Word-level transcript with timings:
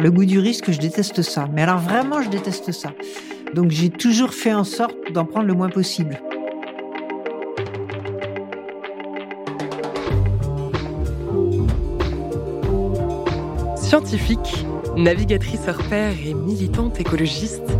Le 0.00 0.10
goût 0.10 0.24
du 0.24 0.38
risque, 0.38 0.70
je 0.70 0.78
déteste 0.78 1.20
ça. 1.20 1.46
Mais 1.52 1.60
alors 1.60 1.78
vraiment, 1.78 2.22
je 2.22 2.30
déteste 2.30 2.72
ça. 2.72 2.92
Donc 3.54 3.70
j'ai 3.70 3.90
toujours 3.90 4.32
fait 4.32 4.54
en 4.54 4.64
sorte 4.64 4.96
d'en 5.12 5.26
prendre 5.26 5.46
le 5.46 5.52
moins 5.52 5.68
possible. 5.68 6.18
Scientifique, 13.76 14.64
navigatrice 14.96 15.60
hors 15.68 15.82
pair 15.90 16.14
et 16.24 16.32
militante 16.32 16.98
écologiste, 16.98 17.70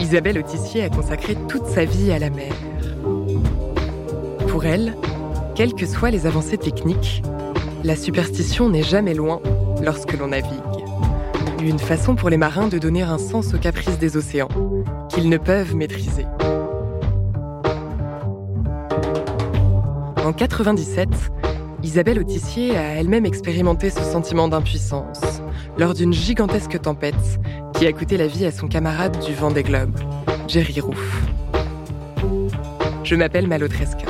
Isabelle 0.00 0.38
Autissier 0.38 0.84
a 0.84 0.88
consacré 0.88 1.34
toute 1.48 1.66
sa 1.66 1.84
vie 1.84 2.12
à 2.12 2.20
la 2.20 2.30
mer. 2.30 2.52
Pour 4.48 4.66
elle, 4.66 4.94
quelles 5.56 5.74
que 5.74 5.86
soient 5.86 6.10
les 6.10 6.26
avancées 6.26 6.58
techniques, 6.58 7.22
la 7.82 7.96
superstition 7.96 8.68
n'est 8.68 8.84
jamais 8.84 9.14
loin 9.14 9.40
lorsque 9.82 10.16
l'on 10.16 10.28
navigue. 10.28 10.75
Une 11.66 11.80
façon 11.80 12.14
pour 12.14 12.30
les 12.30 12.36
marins 12.36 12.68
de 12.68 12.78
donner 12.78 13.02
un 13.02 13.18
sens 13.18 13.52
aux 13.52 13.58
caprices 13.58 13.98
des 13.98 14.16
océans, 14.16 14.46
qu'ils 15.08 15.28
ne 15.28 15.36
peuvent 15.36 15.74
maîtriser. 15.74 16.24
En 20.24 20.32
97, 20.32 21.08
Isabelle 21.82 22.20
Autissier 22.20 22.76
a 22.76 22.94
elle-même 22.94 23.26
expérimenté 23.26 23.90
ce 23.90 24.00
sentiment 24.02 24.46
d'impuissance 24.46 25.42
lors 25.76 25.92
d'une 25.92 26.12
gigantesque 26.12 26.80
tempête 26.80 27.40
qui 27.74 27.88
a 27.88 27.92
coûté 27.92 28.16
la 28.16 28.28
vie 28.28 28.46
à 28.46 28.52
son 28.52 28.68
camarade 28.68 29.18
du 29.26 29.34
vent 29.34 29.50
des 29.50 29.64
globes, 29.64 29.98
Jerry 30.46 30.78
Roof. 30.78 31.20
Je 33.02 33.16
m'appelle 33.16 33.48
Malotresca. 33.48 34.06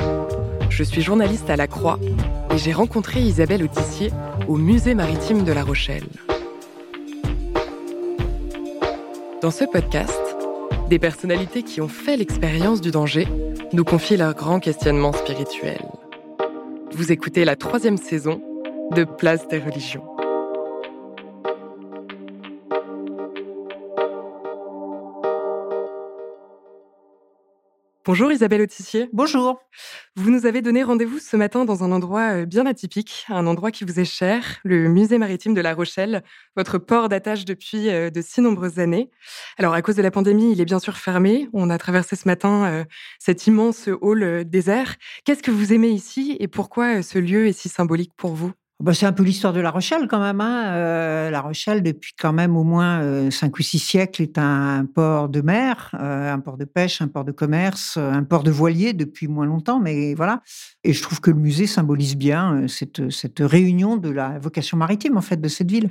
Je 0.69 0.83
suis 0.83 1.01
journaliste 1.01 1.49
à 1.49 1.55
La 1.55 1.65
Croix 1.65 1.97
et 2.53 2.57
j'ai 2.59 2.73
rencontré 2.73 3.19
Isabelle 3.19 3.63
Autissier 3.63 4.11
au 4.47 4.57
musée 4.57 4.93
maritime 4.93 5.43
de 5.43 5.51
La 5.51 5.63
Rochelle. 5.63 6.05
Dans 9.39 9.51
ce 9.51 9.65
podcast, 9.65 10.19
des 10.89 10.97
personnalités 10.97 11.61
qui 11.61 11.79
ont 11.79 11.87
fait 11.87 12.17
l'expérience 12.17 12.81
du 12.81 12.89
danger 12.89 13.27
nous 13.71 13.83
confient 13.83 14.17
leurs 14.17 14.33
grands 14.33 14.59
questionnements 14.59 15.13
spirituels. 15.13 15.85
Vous 16.91 17.11
écoutez 17.11 17.45
la 17.45 17.55
troisième 17.55 17.97
saison 17.97 18.41
de 18.95 19.03
Place 19.03 19.47
des 19.47 19.59
religions. 19.59 20.16
Bonjour 28.07 28.31
Isabelle 28.31 28.61
Autissier. 28.61 29.09
Bonjour. 29.11 29.59
Vous 30.15 30.31
nous 30.31 30.45
avez 30.45 30.61
donné 30.61 30.81
rendez-vous 30.81 31.19
ce 31.19 31.35
matin 31.35 31.65
dans 31.65 31.83
un 31.83 31.91
endroit 31.91 32.37
euh, 32.37 32.45
bien 32.45 32.65
atypique, 32.65 33.25
un 33.27 33.45
endroit 33.45 33.69
qui 33.69 33.83
vous 33.83 33.99
est 33.99 34.05
cher, 34.05 34.61
le 34.63 34.87
musée 34.87 35.17
maritime 35.17 35.53
de 35.53 35.59
La 35.59 35.73
Rochelle, 35.73 36.23
votre 36.55 36.77
port 36.77 37.09
d'attache 37.09 37.43
depuis 37.43 37.89
euh, 37.89 38.09
de 38.09 38.21
si 38.21 38.39
nombreuses 38.39 38.79
années. 38.79 39.11
Alors 39.57 39.73
à 39.73 39.81
cause 39.81 39.97
de 39.97 40.01
la 40.01 40.09
pandémie, 40.09 40.53
il 40.53 40.61
est 40.61 40.65
bien 40.65 40.79
sûr 40.79 40.95
fermé. 40.95 41.49
On 41.51 41.69
a 41.69 41.77
traversé 41.77 42.15
ce 42.15 42.29
matin 42.29 42.63
euh, 42.67 42.85
cet 43.19 43.45
immense 43.45 43.89
hall 43.99 44.45
désert. 44.45 44.95
Qu'est-ce 45.25 45.43
que 45.43 45.51
vous 45.51 45.73
aimez 45.73 45.89
ici 45.89 46.37
et 46.39 46.47
pourquoi 46.47 47.03
ce 47.03 47.19
lieu 47.19 47.47
est 47.47 47.51
si 47.51 47.67
symbolique 47.67 48.13
pour 48.15 48.33
vous? 48.35 48.53
Bah, 48.79 48.93
c'est 48.93 49.07
un 49.07 49.11
peu 49.13 49.23
l'histoire 49.23 49.53
de 49.53 49.59
La 49.59 49.71
Rochelle 49.71 50.07
quand 50.07 50.19
même. 50.19 50.39
Hein. 50.39 50.67
Euh, 50.67 51.29
la 51.31 51.41
Rochelle, 51.41 51.81
depuis 51.81 52.13
quand 52.15 52.31
même 52.31 52.55
au 52.55 52.63
moins 52.63 53.01
euh, 53.01 53.31
cinq 53.31 53.57
ou 53.57 53.63
six 53.63 53.79
siècles, 53.79 54.21
est 54.21 54.37
un 54.37 54.85
port 54.85 55.29
de 55.29 55.41
mer, 55.41 55.89
euh, 55.99 56.31
un 56.31 56.39
port 56.39 56.57
de 56.57 56.65
pêche, 56.65 57.01
un 57.01 57.07
port 57.07 57.25
de 57.25 57.31
commerce, 57.31 57.97
un 57.97 58.23
port 58.23 58.43
de 58.43 58.51
voilier 58.51 58.93
depuis 58.93 59.27
moins 59.27 59.47
longtemps, 59.47 59.79
mais 59.79 60.13
voilà. 60.13 60.43
Et 60.83 60.93
je 60.93 61.01
trouve 61.01 61.21
que 61.21 61.31
le 61.31 61.37
musée 61.37 61.65
symbolise 61.65 62.15
bien 62.15 62.67
cette, 62.67 63.09
cette 63.09 63.39
réunion 63.39 63.97
de 63.97 64.11
la 64.11 64.37
vocation 64.37 64.77
maritime 64.77 65.17
en 65.17 65.21
fait 65.21 65.41
de 65.41 65.47
cette 65.47 65.71
ville. 65.71 65.89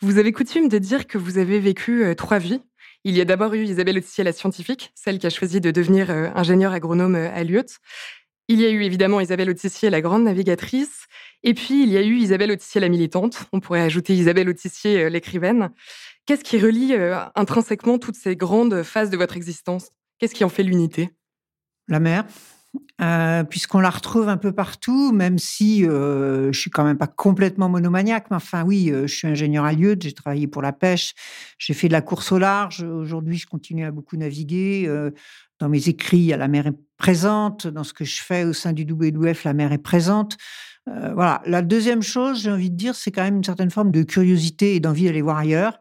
Vous 0.00 0.18
avez 0.18 0.32
coutume 0.32 0.68
de 0.68 0.78
dire 0.78 1.06
que 1.06 1.18
vous 1.18 1.38
avez 1.38 1.60
vécu 1.60 2.04
trois 2.16 2.38
vies. 2.38 2.60
Il 3.04 3.16
y 3.16 3.20
a 3.20 3.24
d'abord 3.24 3.54
eu 3.54 3.62
Isabelle 3.62 3.98
Autissier, 3.98 4.24
la 4.24 4.32
scientifique, 4.32 4.90
celle 4.96 5.18
qui 5.18 5.26
a 5.28 5.30
choisi 5.30 5.60
de 5.60 5.70
devenir 5.70 6.10
ingénieure 6.10 6.72
agronome 6.72 7.14
à 7.14 7.44
Lyotte. 7.44 7.78
Il 8.48 8.60
y 8.60 8.66
a 8.66 8.70
eu 8.70 8.82
évidemment 8.82 9.20
Isabelle 9.20 9.48
Autissier, 9.48 9.88
la 9.88 10.02
grande 10.02 10.24
navigatrice. 10.24 11.06
Et 11.46 11.52
puis, 11.52 11.82
il 11.82 11.90
y 11.90 11.98
a 11.98 12.02
eu 12.02 12.16
Isabelle 12.16 12.50
Autissier, 12.50 12.80
la 12.80 12.88
militante. 12.88 13.44
On 13.52 13.60
pourrait 13.60 13.82
ajouter 13.82 14.14
Isabelle 14.14 14.48
Autissier, 14.48 15.04
euh, 15.04 15.08
l'écrivaine. 15.10 15.70
Qu'est-ce 16.24 16.42
qui 16.42 16.58
relie 16.58 16.94
euh, 16.94 17.18
intrinsèquement 17.34 17.98
toutes 17.98 18.16
ces 18.16 18.34
grandes 18.34 18.82
phases 18.82 19.10
de 19.10 19.18
votre 19.18 19.36
existence? 19.36 19.90
Qu'est-ce 20.18 20.34
qui 20.34 20.42
en 20.42 20.48
fait 20.48 20.62
l'unité? 20.62 21.10
La 21.86 22.00
mer. 22.00 22.24
Euh, 23.00 23.44
puisqu'on 23.44 23.80
la 23.80 23.90
retrouve 23.90 24.28
un 24.28 24.38
peu 24.38 24.52
partout, 24.52 25.12
même 25.12 25.38
si 25.38 25.82
je 25.82 26.50
suis 26.52 26.70
quand 26.70 26.82
même 26.82 26.96
pas 26.98 27.06
complètement 27.06 27.68
monomaniaque. 27.68 28.26
Mais 28.30 28.36
enfin, 28.36 28.64
oui, 28.64 28.90
je 28.90 29.06
suis 29.06 29.28
ingénieur 29.28 29.64
à 29.64 29.72
Lyon, 29.72 29.96
j'ai 30.00 30.12
travaillé 30.12 30.48
pour 30.48 30.60
la 30.60 30.72
pêche, 30.72 31.14
j'ai 31.58 31.72
fait 31.72 31.86
de 31.86 31.92
la 31.92 32.02
course 32.02 32.32
au 32.32 32.38
large. 32.38 32.82
Aujourd'hui, 32.82 33.36
je 33.36 33.46
continue 33.46 33.84
à 33.84 33.92
beaucoup 33.92 34.16
naviguer. 34.16 34.90
dans 35.60 35.68
mes 35.68 35.88
écrits, 35.88 36.28
la 36.28 36.48
mer 36.48 36.66
est 36.66 36.78
présente. 36.96 37.68
Dans 37.68 37.84
ce 37.84 37.92
que 37.92 38.04
je 38.04 38.20
fais 38.20 38.42
au 38.42 38.52
sein 38.52 38.72
du 38.72 38.82
WWF, 38.82 39.44
la 39.44 39.52
mer 39.52 39.70
est 39.70 39.78
présente. 39.78 40.36
Euh, 40.88 41.14
voilà. 41.14 41.42
La 41.46 41.62
deuxième 41.62 42.02
chose, 42.02 42.42
j'ai 42.42 42.50
envie 42.50 42.70
de 42.70 42.76
dire, 42.76 42.94
c'est 42.94 43.10
quand 43.10 43.22
même 43.22 43.36
une 43.36 43.44
certaine 43.44 43.70
forme 43.70 43.90
de 43.90 44.02
curiosité 44.02 44.74
et 44.74 44.80
d'envie 44.80 45.04
d'aller 45.04 45.22
voir 45.22 45.38
ailleurs. 45.38 45.78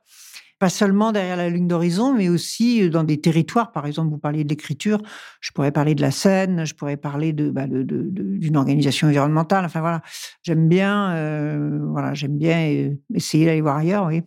Pas 0.59 0.69
seulement 0.69 1.11
derrière 1.11 1.35
la 1.35 1.49
ligne 1.49 1.67
d'horizon, 1.67 2.13
mais 2.13 2.29
aussi 2.29 2.89
dans 2.89 3.03
des 3.03 3.19
territoires. 3.19 3.73
Par 3.73 3.85
exemple, 3.85 4.11
vous 4.11 4.17
parliez 4.17 4.45
de 4.45 4.49
l'écriture, 4.49 5.01
je 5.41 5.51
pourrais 5.51 5.71
parler 5.73 5.93
de 5.93 6.01
la 6.01 6.11
scène, 6.11 6.65
je 6.65 6.73
pourrais 6.73 6.95
parler 6.95 7.33
de, 7.33 7.49
bah, 7.49 7.65
d'une 7.67 8.55
organisation 8.55 9.09
environnementale. 9.09 9.65
Enfin 9.65 9.81
voilà, 9.81 10.01
j'aime 10.41 10.69
bien, 10.69 11.11
euh, 11.15 11.79
voilà, 11.89 12.13
j'aime 12.13 12.37
bien 12.37 12.59
euh, 12.59 12.95
essayer 13.13 13.45
d'aller 13.45 13.61
voir 13.61 13.77
ailleurs. 13.77 14.05
Oui. 14.05 14.21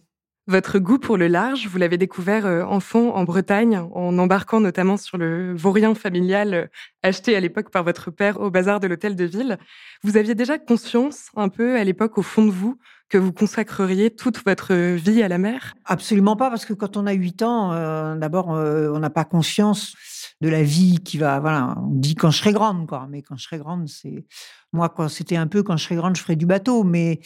Votre 0.48 0.78
goût 0.78 1.00
pour 1.00 1.16
le 1.16 1.26
large, 1.26 1.66
vous 1.66 1.76
l'avez 1.76 1.98
découvert 1.98 2.46
euh, 2.46 2.62
enfant 2.62 3.16
en 3.16 3.24
Bretagne, 3.24 3.78
en 3.92 4.16
embarquant 4.16 4.60
notamment 4.60 4.96
sur 4.96 5.18
le 5.18 5.56
vaurien 5.56 5.92
familial 5.96 6.54
euh, 6.54 6.66
acheté 7.02 7.34
à 7.34 7.40
l'époque 7.40 7.72
par 7.72 7.82
votre 7.82 8.12
père 8.12 8.40
au 8.40 8.48
bazar 8.48 8.78
de 8.78 8.86
l'hôtel 8.86 9.16
de 9.16 9.24
ville. 9.24 9.58
Vous 10.04 10.16
aviez 10.16 10.36
déjà 10.36 10.56
conscience, 10.56 11.30
un 11.34 11.48
peu 11.48 11.76
à 11.76 11.82
l'époque, 11.82 12.16
au 12.16 12.22
fond 12.22 12.44
de 12.44 12.52
vous, 12.52 12.78
que 13.08 13.18
vous 13.18 13.32
consacreriez 13.32 14.14
toute 14.14 14.44
votre 14.44 14.72
vie 14.94 15.20
à 15.24 15.26
la 15.26 15.38
mer? 15.38 15.74
Absolument 15.84 16.36
pas, 16.36 16.48
parce 16.48 16.64
que 16.64 16.74
quand 16.74 16.96
on 16.96 17.08
a 17.08 17.12
8 17.12 17.42
ans, 17.42 17.72
euh, 17.72 18.14
d'abord, 18.14 18.48
on 18.48 18.98
n'a 19.00 19.10
pas 19.10 19.24
conscience 19.24 19.96
de 20.40 20.48
la 20.48 20.62
vie 20.62 20.98
qui 21.04 21.18
va. 21.18 21.40
Voilà, 21.40 21.74
on 21.78 21.90
dit 21.90 22.14
quand 22.14 22.30
je 22.30 22.38
serai 22.38 22.52
grande, 22.52 22.86
quoi. 22.86 23.06
Mais 23.10 23.22
quand 23.22 23.36
je 23.36 23.44
serai 23.44 23.58
grande, 23.58 23.88
c'est 23.88 24.26
moi, 24.72 24.88
quand 24.88 25.08
c'était 25.08 25.36
un 25.36 25.46
peu 25.46 25.62
quand 25.62 25.76
je 25.76 25.84
serai 25.84 25.96
grande, 25.96 26.16
je 26.16 26.22
ferai 26.22 26.36
du 26.36 26.46
bateau. 26.46 26.84
Mais 26.84 27.20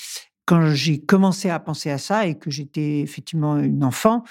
quand 0.50 0.74
j'ai 0.74 0.98
commencé 0.98 1.48
à 1.48 1.60
penser 1.60 1.90
à 1.90 1.98
ça 1.98 2.26
et 2.26 2.36
que 2.36 2.50
j'étais 2.50 2.98
effectivement 2.98 3.56
une 3.56 3.84
enfant, 3.84 4.24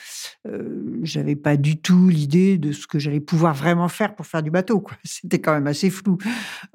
euh, 0.50 1.00
j'avais 1.02 1.38
pas 1.38 1.56
du 1.56 1.78
tout 1.78 2.10
l'idée 2.10 2.58
de 2.58 2.74
ce 2.74 2.88
que 2.88 3.00
j'allais 3.00 3.22
pouvoir 3.22 3.54
vraiment 3.54 3.88
faire 3.88 4.16
pour 4.16 4.26
faire 4.26 4.44
du 4.44 4.52
bateau. 4.52 4.84
C'était 5.06 5.40
quand 5.40 5.54
même 5.54 5.68
assez 5.68 5.90
flou. 5.90 6.18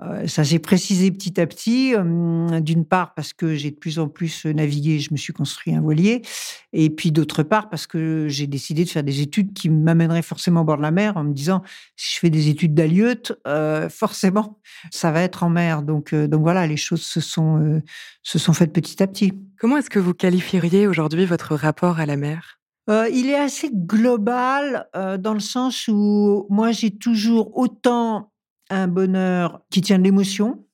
Euh, 0.01 0.27
ça 0.29 0.45
s'est 0.45 0.61
précisé 0.61 1.11
petit 1.11 1.39
à 1.39 1.47
petit. 1.47 1.95
Hum, 1.95 2.59
d'une 2.61 2.87
part 2.87 3.13
parce 3.13 3.35
que 3.35 3.55
j'ai 3.55 3.71
de 3.71 3.77
plus 3.77 3.99
en 3.99 4.09
plus 4.09 4.47
navigué, 4.47 4.99
je 4.99 5.13
me 5.13 5.19
suis 5.19 5.35
construit 5.35 5.75
un 5.75 5.83
voilier, 5.83 6.23
et 6.73 6.89
puis 6.89 7.13
d'autre 7.13 7.43
part 7.43 7.69
parce 7.69 7.87
que 7.87 8.29
j'ai 8.29 8.47
décidé 8.47 8.85
de 8.85 8.89
faire 8.89 9.05
des 9.05 9.21
études 9.21 9.53
qui 9.53 9.69
m'amèneraient 9.69 10.23
forcément 10.23 10.63
au 10.63 10.65
bord 10.65 10.79
de 10.79 10.83
la 10.83 10.91
mer, 10.91 11.19
en 11.19 11.25
me 11.25 11.35
disant 11.35 11.63
si 11.97 12.15
je 12.15 12.19
fais 12.19 12.31
des 12.31 12.49
études 12.49 12.73
d'Alieute, 12.73 13.39
euh, 13.47 13.89
forcément 13.91 14.59
ça 14.91 15.11
va 15.11 15.21
être 15.21 15.43
en 15.43 15.51
mer. 15.51 15.83
Donc 15.83 16.15
donc 16.15 16.41
voilà, 16.41 16.67
les 16.67 16.79
choses 16.79 17.03
se 17.03 17.21
sont 17.21 17.83
se 18.23 18.39
sont 18.39 18.55
faites 18.55 18.73
petit 18.73 19.03
à 19.03 19.07
petit. 19.07 19.34
Comment 19.65 19.79
est-ce 19.79 19.89
que 19.89 19.99
vous 19.99 20.13
qualifieriez 20.13 20.87
aujourd'hui 20.87 21.25
votre 21.25 21.55
rapport 21.55 21.99
à 21.99 22.05
la 22.05 22.19
mer? 22.19 22.61
Euh, 22.91 23.09
il 23.09 23.31
est 23.31 23.39
assez 23.39 23.71
global 23.73 24.91
euh, 24.95 25.17
dans 25.17 25.33
le 25.33 25.41
sens 25.41 25.89
où 25.89 26.47
moi 26.51 26.71
j'ai 26.71 26.91
toujours 26.91 27.57
autant 27.57 28.31
un 28.69 28.89
bonheur 28.89 29.63
qui 29.71 29.81
tient 29.81 29.99
de 29.99 30.05
l'émotion, 30.05 30.67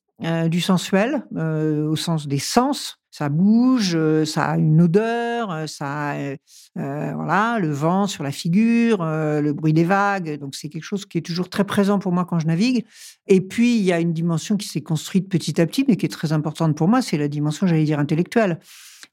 du 0.49 0.61
sensuel, 0.61 1.25
au 1.35 1.97
sens 1.97 2.27
des 2.27 2.39
sens. 2.39 2.97
Ça 3.13 3.29
bouge, 3.29 3.99
ça 4.25 4.45
a 4.45 4.57
une 4.57 4.81
odeur, 4.83 5.69
ça 5.69 6.13
a, 6.13 6.37
voilà, 6.77 7.59
le 7.59 7.69
vent 7.69 8.07
sur 8.07 8.23
la 8.23 8.31
figure, 8.31 9.05
le 9.05 9.51
bruit 9.53 9.73
des 9.73 9.83
vagues. 9.83 10.39
Donc 10.39 10.55
c'est 10.55 10.69
quelque 10.69 10.85
chose 10.85 11.07
qui 11.07 11.19
est 11.19 11.23
toujours 11.23 11.49
très 11.49 11.65
présent 11.65 11.99
pour 11.99 12.13
moi 12.13 12.25
quand 12.25 12.39
je 12.39 12.47
navigue. 12.47 12.87
Et 13.27 13.41
puis 13.41 13.77
il 13.77 13.83
y 13.83 13.93
a 13.93 13.99
une 13.99 14.13
dimension 14.13 14.57
qui 14.57 14.69
s'est 14.69 14.81
construite 14.81 15.29
petit 15.29 15.61
à 15.61 15.67
petit, 15.67 15.85
mais 15.89 15.97
qui 15.97 16.07
est 16.07 16.11
très 16.11 16.33
importante 16.33 16.77
pour 16.77 16.87
moi, 16.87 17.03
c'est 17.03 17.19
la 17.19 17.27
dimension, 17.27 17.67
j'allais 17.67 17.85
dire, 17.85 17.99
intellectuelle. 17.99 18.61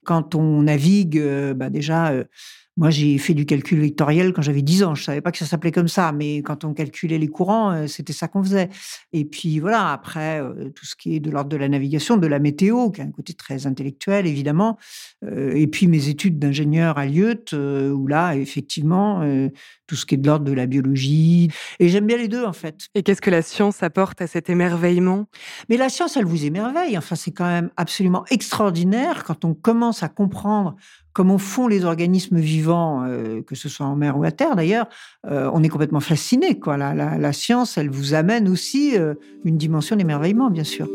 Quand 0.05 0.35
on 0.35 0.61
navigue, 0.61 1.19
bah 1.55 1.71
déjà, 1.71 2.13
moi, 2.77 2.91
j'ai 2.91 3.17
fait 3.17 3.33
du 3.33 3.47
calcul 3.47 3.79
vectoriel 3.79 4.33
quand 4.33 4.43
j'avais 4.43 4.61
10 4.61 4.83
ans. 4.83 4.95
Je 4.95 5.03
savais 5.03 5.21
pas 5.21 5.31
que 5.31 5.39
ça 5.39 5.47
s'appelait 5.47 5.71
comme 5.71 5.87
ça, 5.87 6.11
mais 6.11 6.43
quand 6.43 6.63
on 6.63 6.75
calculait 6.75 7.17
les 7.17 7.27
courants, 7.27 7.71
euh, 7.71 7.87
c'était 7.87 8.13
ça 8.13 8.27
qu'on 8.27 8.43
faisait. 8.43 8.69
Et 9.13 9.25
puis 9.25 9.59
voilà, 9.59 9.91
après, 9.91 10.41
euh, 10.41 10.69
tout 10.69 10.85
ce 10.85 10.95
qui 10.95 11.15
est 11.15 11.19
de 11.19 11.31
l'ordre 11.31 11.49
de 11.49 11.57
la 11.57 11.69
navigation, 11.69 12.17
de 12.17 12.27
la 12.27 12.37
météo, 12.37 12.91
qui 12.91 13.01
a 13.01 13.03
un 13.03 13.11
côté 13.11 13.33
très 13.33 13.65
intellectuel, 13.65 14.27
évidemment. 14.27 14.77
Euh, 15.25 15.55
et 15.55 15.65
puis 15.65 15.87
mes 15.87 16.07
études 16.07 16.37
d'ingénieur 16.37 16.99
à 16.99 17.07
Lyout, 17.07 17.53
où 17.53 18.05
là, 18.05 18.35
effectivement, 18.35 19.23
tout 19.87 19.95
ce 19.95 20.05
qui 20.05 20.15
est 20.15 20.17
de 20.17 20.27
l'ordre 20.27 20.45
de 20.45 20.51
la 20.51 20.65
biologie. 20.65 21.49
Et 21.79 21.89
j'aime 21.89 22.05
bien 22.05 22.17
les 22.17 22.27
deux, 22.27 22.45
en 22.45 22.53
fait. 22.53 22.87
Et 22.93 23.03
qu'est-ce 23.03 23.21
que 23.21 23.29
la 23.29 23.41
science 23.41 23.81
apporte 23.83 24.21
à 24.21 24.27
cet 24.27 24.49
émerveillement? 24.49 25.25
Mais 25.69 25.77
la 25.77 25.89
science, 25.89 26.17
elle 26.17 26.25
vous 26.25 26.45
émerveille. 26.45 26.97
Enfin, 26.97 27.15
c'est 27.15 27.31
quand 27.31 27.47
même 27.47 27.69
absolument 27.77 28.25
extraordinaire 28.29 29.23
quand 29.23 29.45
on 29.45 29.53
commence 29.53 30.03
à 30.03 30.09
comprendre 30.09 30.75
comment 31.17 31.39
font 31.39 31.67
les 31.67 31.83
organismes 31.83 32.37
vivants, 32.37 33.03
euh, 33.05 33.41
que 33.41 33.55
ce 33.55 33.69
soit 33.69 33.87
en 33.87 33.95
mer 33.95 34.19
ou 34.19 34.23
à 34.23 34.29
terre 34.29 34.55
d'ailleurs, 34.55 34.87
euh, 35.25 35.49
on 35.51 35.63
est 35.63 35.69
complètement 35.69 35.99
fasciné. 35.99 36.59
Quoi. 36.59 36.77
La, 36.77 37.33
science, 37.33 37.79
elle 37.79 37.89
vous 37.89 38.13
amène 38.13 38.47
aussi 38.47 38.95
euh, 38.95 39.15
une 39.43 39.57
dimension 39.57 39.95
d'émerveillement, 39.95 40.51
bien 40.51 40.63
sûr. 40.63 40.87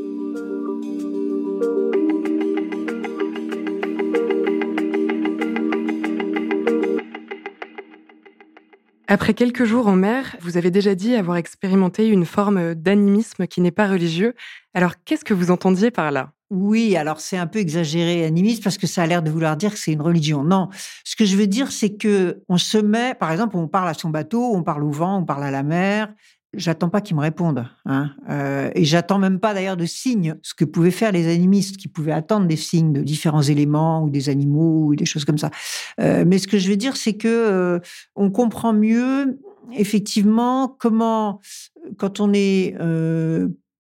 Après 9.13 9.35
quelques 9.35 9.67
jours 9.67 9.89
en 9.89 9.95
mer, 9.95 10.37
vous 10.41 10.57
avez 10.57 10.71
déjà 10.71 10.95
dit 10.95 11.15
avoir 11.17 11.37
expérimenté 11.37 12.09
une 12.09 12.25
forme 12.25 12.75
d'animisme 12.75 13.47
qui 13.47 13.61
n'est 13.61 13.71
pas 13.71 13.87
religieux. 13.87 14.35
Alors 14.73 14.95
qu'est-ce 15.05 15.23
que 15.23 15.35
vous 15.35 15.51
entendiez 15.51 15.91
par 15.91 16.11
là? 16.11 16.33
Oui, 16.49 16.97
alors 16.97 17.21
c'est 17.21 17.37
un 17.37 17.47
peu 17.47 17.59
exagéré 17.59 18.25
animiste 18.25 18.65
parce 18.65 18.79
que 18.79 18.87
ça 18.87 19.03
a 19.03 19.07
l'air 19.07 19.23
de 19.23 19.31
vouloir 19.31 19.59
dire 19.59 19.73
que 19.73 19.79
c'est 19.79 19.93
une 19.93 20.01
religion. 20.01 20.45
Non, 20.45 20.71
ce 21.05 21.15
que 21.15 21.27
je 21.27 21.37
veux 21.37 21.47
dire, 21.47 21.73
c'est 21.73 21.95
que 21.95 22.41
on 22.49 22.57
se 22.57 22.79
met, 22.79 23.13
par 23.13 23.31
exemple, 23.31 23.59
on 23.59 23.69
parle 23.69 23.91
à 23.91 23.93
son 23.93 24.09
bateau, 24.09 24.51
on 24.55 24.63
parle 24.63 24.83
au 24.83 24.91
vent, 24.91 25.19
on 25.19 25.27
parle 25.27 25.45
à 25.45 25.51
la 25.51 25.63
mer. 25.63 26.09
J'attends 26.55 26.91
pas 26.91 27.01
qu'ils 27.01 27.17
me 27.17 27.23
répondent, 27.23 27.67
hein, 27.87 28.11
euh, 28.29 28.71
et 28.75 28.85
j'attends 28.85 29.19
même 29.19 29.41
pas 29.41 29.55
d'ailleurs 29.55 29.79
de 29.79 29.87
signes. 29.87 30.35
Ce 30.43 30.53
que 30.53 30.67
pouvaient 30.67 30.91
faire 30.91 31.11
les 31.11 31.33
animistes, 31.33 31.79
qui 31.79 31.89
pouvaient 31.89 32.13
attendre 32.13 32.47
des 32.47 32.57
signes 32.57 32.93
de 32.93 33.01
différents 33.01 33.41
éléments 33.41 34.05
ou 34.05 34.11
des 34.11 34.29
animaux 34.29 34.89
ou 34.89 34.95
des 34.95 35.07
choses 35.07 35.25
comme 35.25 35.39
ça. 35.39 35.51
Euh, 35.99 36.25
mais 36.27 36.37
ce 36.37 36.47
que 36.47 36.59
je 36.59 36.69
veux 36.69 36.77
dire, 36.77 36.97
c'est 36.97 37.15
que 37.15 37.29
euh, 37.29 37.79
on 38.17 38.31
comprend 38.31 38.75
mieux 38.75 39.39
effectivement 39.73 40.69
comment, 40.79 41.41
quand 41.97 42.21
on 42.21 42.35
est 42.35 42.77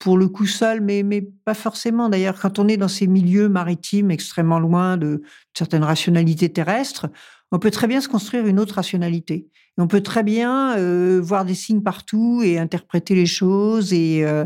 pour 0.02 0.18
le 0.18 0.26
coup 0.26 0.46
seul, 0.46 0.80
mais, 0.80 1.04
mais 1.04 1.22
pas 1.44 1.54
forcément. 1.54 2.08
D'ailleurs, 2.08 2.40
quand 2.40 2.58
on 2.58 2.66
est 2.66 2.76
dans 2.76 2.88
ces 2.88 3.06
milieux 3.06 3.48
maritimes 3.48 4.10
extrêmement 4.10 4.58
loin 4.58 4.96
de 4.96 5.22
certaines 5.56 5.84
rationalités 5.84 6.48
terrestres, 6.48 7.06
on 7.52 7.60
peut 7.60 7.70
très 7.70 7.86
bien 7.86 8.00
se 8.00 8.08
construire 8.08 8.48
une 8.48 8.58
autre 8.58 8.74
rationalité. 8.74 9.46
On 9.78 9.86
peut 9.86 10.00
très 10.00 10.24
bien 10.24 10.76
euh, 10.76 11.20
voir 11.22 11.44
des 11.44 11.54
signes 11.54 11.82
partout 11.82 12.42
et 12.42 12.58
interpréter 12.58 13.14
les 13.14 13.26
choses. 13.26 13.92
Et, 13.92 14.24
euh, 14.24 14.44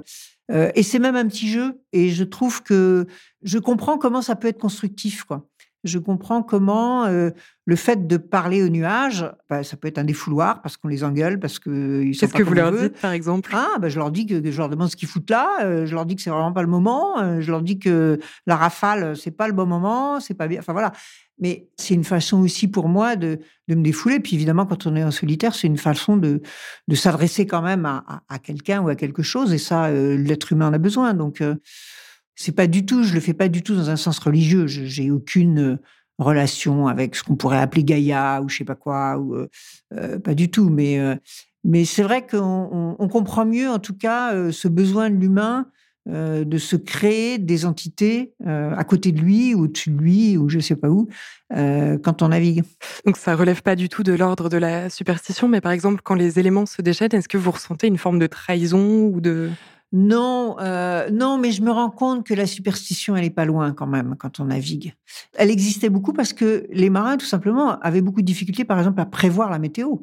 euh, 0.50 0.70
et 0.74 0.82
c'est 0.82 0.98
même 0.98 1.16
un 1.16 1.26
petit 1.26 1.48
jeu. 1.48 1.80
Et 1.94 2.10
je 2.10 2.24
trouve 2.24 2.62
que 2.62 3.06
je 3.42 3.58
comprends 3.58 3.96
comment 3.96 4.20
ça 4.20 4.36
peut 4.36 4.48
être 4.48 4.60
constructif. 4.60 5.24
Quoi 5.24 5.48
je 5.86 5.98
comprends 5.98 6.42
comment 6.42 7.04
euh, 7.04 7.30
le 7.64 7.76
fait 7.76 8.06
de 8.06 8.16
parler 8.16 8.62
aux 8.62 8.68
nuages, 8.68 9.26
bah, 9.48 9.62
ça 9.62 9.76
peut 9.76 9.88
être 9.88 9.98
un 9.98 10.04
défouloir 10.04 10.62
parce 10.62 10.76
qu'on 10.76 10.88
les 10.88 11.04
engueule, 11.04 11.38
parce 11.38 11.58
que 11.58 12.02
Qu'est-ce 12.18 12.32
que 12.32 12.42
vous 12.42 12.54
leur 12.54 12.72
dites, 12.72 13.00
par 13.00 13.12
exemple? 13.12 13.50
Ah, 13.54 13.76
bah, 13.80 13.88
je 13.88 13.98
leur 13.98 14.10
dis 14.10 14.26
que, 14.26 14.50
je 14.50 14.56
leur 14.56 14.68
demande 14.68 14.90
ce 14.90 14.96
qu'ils 14.96 15.08
foutent 15.08 15.30
là. 15.30 15.48
Euh, 15.62 15.86
je 15.86 15.94
leur 15.94 16.06
dis 16.06 16.16
que 16.16 16.22
c'est 16.22 16.30
vraiment 16.30 16.52
pas 16.52 16.62
le 16.62 16.68
moment. 16.68 17.18
Euh, 17.20 17.40
je 17.40 17.50
leur 17.50 17.62
dis 17.62 17.78
que 17.78 18.18
la 18.46 18.56
rafale, 18.56 19.16
c'est 19.16 19.30
pas 19.30 19.46
le 19.46 19.52
bon 19.52 19.66
moment. 19.66 20.20
C'est 20.20 20.34
pas 20.34 20.48
bien. 20.48 20.60
Enfin 20.60 20.72
voilà. 20.72 20.92
Mais 21.38 21.68
c'est 21.76 21.94
une 21.94 22.04
façon 22.04 22.40
aussi 22.40 22.66
pour 22.66 22.88
moi 22.88 23.14
de, 23.14 23.38
de, 23.68 23.74
me 23.74 23.82
défouler. 23.82 24.20
Puis 24.20 24.36
évidemment, 24.36 24.64
quand 24.64 24.86
on 24.86 24.96
est 24.96 25.04
en 25.04 25.10
solitaire, 25.10 25.54
c'est 25.54 25.66
une 25.66 25.76
façon 25.76 26.16
de, 26.16 26.40
de 26.88 26.94
s'adresser 26.94 27.46
quand 27.46 27.60
même 27.60 27.84
à, 27.84 28.22
à, 28.28 28.38
quelqu'un 28.38 28.80
ou 28.80 28.88
à 28.88 28.94
quelque 28.94 29.22
chose. 29.22 29.52
Et 29.52 29.58
ça, 29.58 29.90
l'être 29.90 30.52
humain 30.52 30.68
en 30.68 30.72
a 30.72 30.78
besoin. 30.78 31.12
Donc 31.12 31.42
c'est 32.36 32.52
pas 32.52 32.66
du 32.66 32.84
tout, 32.86 33.02
je 33.02 33.14
le 33.14 33.20
fais 33.20 33.34
pas 33.34 33.48
du 33.48 33.62
tout 33.62 33.74
dans 33.74 33.90
un 33.90 33.96
sens 33.96 34.18
religieux. 34.18 34.66
J'ai 34.66 35.10
aucune 35.10 35.58
euh, 35.58 35.76
relation 36.18 36.86
avec 36.86 37.16
ce 37.16 37.24
qu'on 37.24 37.34
pourrait 37.34 37.58
appeler 37.58 37.82
Gaïa 37.82 38.40
ou 38.42 38.48
je 38.48 38.58
sais 38.58 38.64
pas 38.64 38.74
quoi, 38.74 39.18
euh, 39.18 39.48
euh, 39.94 40.18
pas 40.18 40.34
du 40.34 40.50
tout. 40.50 40.68
Mais 40.68 41.84
c'est 41.84 42.02
vrai 42.02 42.26
qu'on 42.26 42.96
on, 42.98 43.08
comprend 43.08 43.46
mieux, 43.46 43.68
en 43.68 43.78
tout 43.78 43.96
cas, 43.96 44.52
ce 44.52 44.68
besoin 44.68 45.10
de 45.10 45.16
l'humain 45.16 45.66
de 46.08 46.58
se 46.58 46.76
créer 46.76 47.38
des 47.38 47.64
entités 47.64 48.32
à 48.44 48.84
côté 48.84 49.10
de 49.10 49.20
lui 49.20 49.56
au-dessus 49.56 49.90
de 49.90 49.98
lui 49.98 50.36
ou 50.36 50.48
je 50.48 50.60
sais 50.60 50.76
pas 50.76 50.88
où 50.88 51.08
quand 51.50 52.22
on 52.22 52.28
navigue. 52.28 52.62
Donc 53.04 53.16
ça 53.16 53.34
relève 53.34 53.62
pas 53.62 53.74
du 53.74 53.88
tout 53.88 54.04
de 54.04 54.12
l'ordre 54.12 54.48
de 54.48 54.58
la 54.58 54.88
superstition, 54.90 55.48
mais 55.48 55.60
par 55.60 55.72
exemple 55.72 56.02
quand 56.04 56.14
les 56.14 56.38
éléments 56.38 56.66
se 56.66 56.80
déchaînent, 56.80 57.12
est-ce 57.12 57.28
que 57.28 57.38
vous 57.38 57.50
ressentez 57.50 57.88
une 57.88 57.98
forme 57.98 58.20
de 58.20 58.28
trahison 58.28 59.06
ou 59.06 59.20
de 59.20 59.50
non, 59.92 60.56
euh, 60.60 61.08
non, 61.10 61.38
mais 61.38 61.52
je 61.52 61.62
me 61.62 61.70
rends 61.70 61.90
compte 61.90 62.26
que 62.26 62.34
la 62.34 62.46
superstition, 62.46 63.16
elle 63.16 63.24
est 63.24 63.30
pas 63.30 63.44
loin 63.44 63.72
quand 63.72 63.86
même 63.86 64.16
quand 64.18 64.40
on 64.40 64.46
navigue. 64.46 64.94
Elle 65.34 65.50
existait 65.50 65.88
beaucoup 65.88 66.12
parce 66.12 66.32
que 66.32 66.66
les 66.70 66.90
marins, 66.90 67.16
tout 67.16 67.26
simplement, 67.26 67.78
avaient 67.80 68.00
beaucoup 68.02 68.20
de 68.20 68.26
difficultés, 68.26 68.64
par 68.64 68.78
exemple, 68.78 69.00
à 69.00 69.06
prévoir 69.06 69.50
la 69.50 69.58
météo. 69.58 69.96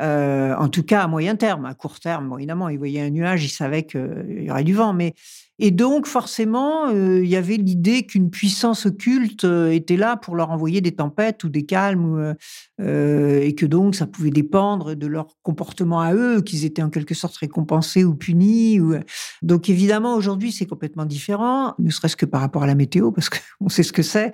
Euh, 0.00 0.54
en 0.56 0.68
tout 0.68 0.82
cas, 0.82 1.02
à 1.02 1.06
moyen 1.06 1.36
terme, 1.36 1.64
à 1.64 1.74
court 1.74 2.00
terme, 2.00 2.34
évidemment, 2.36 2.68
ils 2.68 2.78
voyaient 2.78 3.00
un 3.00 3.10
nuage, 3.10 3.44
ils 3.44 3.50
savaient 3.50 3.84
qu'il 3.84 4.42
y 4.42 4.50
aurait 4.50 4.64
du 4.64 4.74
vent, 4.74 4.92
mais 4.92 5.14
et 5.58 5.70
donc, 5.70 6.06
forcément, 6.06 6.88
euh, 6.88 7.24
il 7.24 7.30
y 7.30 7.36
avait 7.36 7.56
l'idée 7.56 8.04
qu'une 8.04 8.30
puissance 8.30 8.84
occulte 8.84 9.44
euh, 9.44 9.70
était 9.70 9.96
là 9.96 10.18
pour 10.18 10.36
leur 10.36 10.50
envoyer 10.50 10.82
des 10.82 10.92
tempêtes 10.92 11.44
ou 11.44 11.48
des 11.48 11.64
calmes, 11.64 12.34
euh, 12.78 13.40
et 13.40 13.54
que 13.54 13.64
donc 13.64 13.94
ça 13.94 14.06
pouvait 14.06 14.30
dépendre 14.30 14.94
de 14.94 15.06
leur 15.06 15.28
comportement 15.42 16.00
à 16.00 16.12
eux, 16.12 16.42
qu'ils 16.42 16.66
étaient 16.66 16.82
en 16.82 16.90
quelque 16.90 17.14
sorte 17.14 17.38
récompensés 17.38 18.04
ou 18.04 18.14
punis. 18.14 18.80
Ou... 18.80 18.96
Donc, 19.40 19.70
évidemment, 19.70 20.14
aujourd'hui, 20.14 20.52
c'est 20.52 20.66
complètement 20.66 21.06
différent, 21.06 21.74
ne 21.78 21.90
serait-ce 21.90 22.16
que 22.16 22.26
par 22.26 22.42
rapport 22.42 22.64
à 22.64 22.66
la 22.66 22.74
météo, 22.74 23.10
parce 23.10 23.30
qu'on 23.30 23.68
sait 23.70 23.82
ce 23.82 23.94
que 23.94 24.02
c'est. 24.02 24.32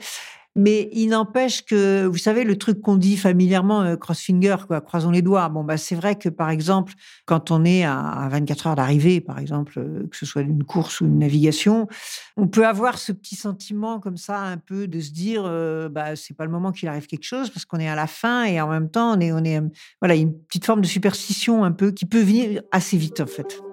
Mais 0.54 0.90
il 0.92 1.08
n'empêche 1.08 1.64
que, 1.64 2.04
vous 2.04 2.18
savez, 2.18 2.44
le 2.44 2.58
truc 2.58 2.82
qu'on 2.82 2.96
dit 2.96 3.16
familièrement, 3.16 3.82
euh, 3.82 3.96
cross-finger, 3.96 4.56
quoi, 4.66 4.82
croisons 4.82 5.10
les 5.10 5.22
doigts. 5.22 5.48
Bon, 5.48 5.64
bah, 5.64 5.78
c'est 5.78 5.94
vrai 5.94 6.16
que, 6.16 6.28
par 6.28 6.50
exemple, 6.50 6.92
quand 7.24 7.50
on 7.50 7.64
est 7.64 7.84
à, 7.84 8.28
24 8.30 8.66
heures 8.66 8.74
d'arrivée, 8.74 9.22
par 9.22 9.38
exemple, 9.38 9.78
euh, 9.78 10.06
que 10.10 10.16
ce 10.16 10.26
soit 10.26 10.42
d'une 10.42 10.64
course 10.64 11.00
ou 11.00 11.06
une 11.06 11.18
navigation, 11.18 11.88
on 12.36 12.48
peut 12.48 12.66
avoir 12.66 12.98
ce 12.98 13.12
petit 13.12 13.34
sentiment 13.34 13.98
comme 13.98 14.18
ça, 14.18 14.40
un 14.40 14.58
peu, 14.58 14.86
de 14.86 15.00
se 15.00 15.12
dire, 15.12 15.44
euh, 15.46 15.88
bah, 15.88 16.16
c'est 16.16 16.34
pas 16.34 16.44
le 16.44 16.50
moment 16.50 16.70
qu'il 16.70 16.88
arrive 16.88 17.06
quelque 17.06 17.24
chose 17.24 17.48
parce 17.48 17.64
qu'on 17.64 17.78
est 17.78 17.88
à 17.88 17.96
la 17.96 18.06
fin 18.06 18.44
et 18.44 18.60
en 18.60 18.68
même 18.68 18.90
temps, 18.90 19.16
on 19.16 19.20
est, 19.20 19.32
on 19.32 19.44
est, 19.44 19.62
voilà, 20.02 20.16
une 20.16 20.34
petite 20.34 20.66
forme 20.66 20.82
de 20.82 20.86
superstition 20.86 21.64
un 21.64 21.72
peu 21.72 21.92
qui 21.92 22.04
peut 22.04 22.22
venir 22.22 22.62
assez 22.72 22.98
vite, 22.98 23.20
en 23.20 23.26
fait. 23.26 23.71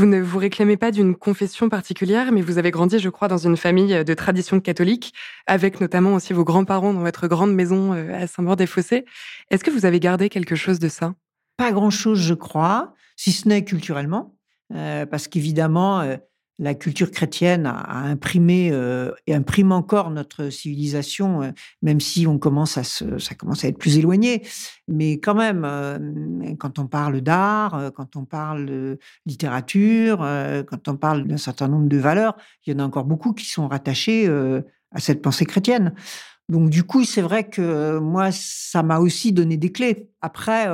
Vous 0.00 0.06
ne 0.06 0.18
vous 0.18 0.38
réclamez 0.38 0.78
pas 0.78 0.92
d'une 0.92 1.14
confession 1.14 1.68
particulière, 1.68 2.32
mais 2.32 2.40
vous 2.40 2.56
avez 2.56 2.70
grandi, 2.70 2.98
je 2.98 3.10
crois, 3.10 3.28
dans 3.28 3.36
une 3.36 3.58
famille 3.58 4.02
de 4.02 4.14
tradition 4.14 4.58
catholique, 4.58 5.12
avec 5.46 5.78
notamment 5.78 6.14
aussi 6.14 6.32
vos 6.32 6.42
grands-parents 6.42 6.94
dans 6.94 7.02
votre 7.02 7.28
grande 7.28 7.52
maison 7.52 7.92
euh, 7.92 8.14
à 8.14 8.26
Saint-Maur-des-Fossés. 8.26 9.04
Est-ce 9.50 9.62
que 9.62 9.70
vous 9.70 9.84
avez 9.84 10.00
gardé 10.00 10.30
quelque 10.30 10.56
chose 10.56 10.78
de 10.78 10.88
ça? 10.88 11.12
Pas 11.58 11.70
grand-chose, 11.70 12.18
je 12.18 12.32
crois, 12.32 12.94
si 13.14 13.30
ce 13.30 13.46
n'est 13.46 13.62
culturellement, 13.62 14.34
euh, 14.74 15.04
parce 15.04 15.28
qu'évidemment, 15.28 16.00
euh, 16.00 16.16
la 16.60 16.74
culture 16.74 17.10
chrétienne 17.10 17.66
a, 17.66 18.02
imprimé 18.02 18.70
euh, 18.70 19.12
et 19.26 19.34
imprime 19.34 19.72
encore 19.72 20.10
notre 20.10 20.50
civilisation, 20.50 21.42
euh, 21.42 21.50
même 21.80 22.00
si 22.00 22.26
on 22.26 22.38
commence 22.38 22.76
à 22.76 22.84
se, 22.84 23.18
ça 23.18 23.34
commence 23.34 23.64
à 23.64 23.68
être 23.68 23.78
plus 23.78 23.96
éloigné. 23.96 24.46
Mais 24.86 25.14
quand 25.14 25.34
même, 25.34 25.64
euh, 25.64 25.98
quand 26.58 26.78
on 26.78 26.86
parle 26.86 27.22
d'art, 27.22 27.90
quand 27.94 28.14
on 28.14 28.26
parle 28.26 28.66
de 28.66 28.98
littérature, 29.24 30.18
quand 30.66 30.88
on 30.88 30.96
parle 30.96 31.26
d'un 31.26 31.38
certain 31.38 31.68
nombre 31.68 31.88
de 31.88 31.96
valeurs, 31.96 32.36
il 32.66 32.72
y 32.72 32.76
en 32.76 32.80
a 32.80 32.84
encore 32.84 33.04
beaucoup 33.04 33.32
qui 33.32 33.46
sont 33.46 33.66
rattachées 33.66 34.28
à 34.28 35.00
cette 35.00 35.22
pensée 35.22 35.46
chrétienne. 35.46 35.94
Donc 36.48 36.68
du 36.68 36.84
coup, 36.84 37.04
c'est 37.04 37.22
vrai 37.22 37.48
que 37.48 37.98
moi, 37.98 38.30
ça 38.32 38.82
m'a 38.82 38.98
aussi 38.98 39.32
donné 39.32 39.56
des 39.56 39.72
clés. 39.72 40.10
Après, 40.20 40.66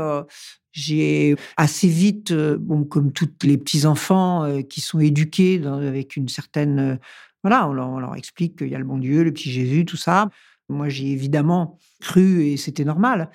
j'ai 0.76 1.36
assez 1.56 1.88
vite, 1.88 2.32
euh, 2.32 2.58
bon, 2.60 2.84
comme 2.84 3.12
tous 3.12 3.28
les 3.42 3.56
petits 3.56 3.86
enfants 3.86 4.44
euh, 4.44 4.60
qui 4.60 4.80
sont 4.80 5.00
éduqués 5.00 5.62
avec 5.64 6.16
une 6.16 6.28
certaine, 6.28 6.78
euh, 6.78 6.96
voilà, 7.42 7.68
on 7.68 7.72
leur, 7.72 8.14
explique 8.14 8.58
qu'il 8.58 8.68
y 8.68 8.74
a 8.74 8.78
le 8.78 8.84
bon 8.84 8.98
Dieu, 8.98 9.24
le 9.24 9.32
petit 9.32 9.50
Jésus, 9.50 9.86
tout 9.86 9.96
ça. 9.96 10.28
Moi, 10.68 10.88
j'ai 10.88 11.06
évidemment 11.06 11.78
cru 12.00 12.44
et 12.44 12.56
c'était 12.56 12.84
normal. 12.84 13.30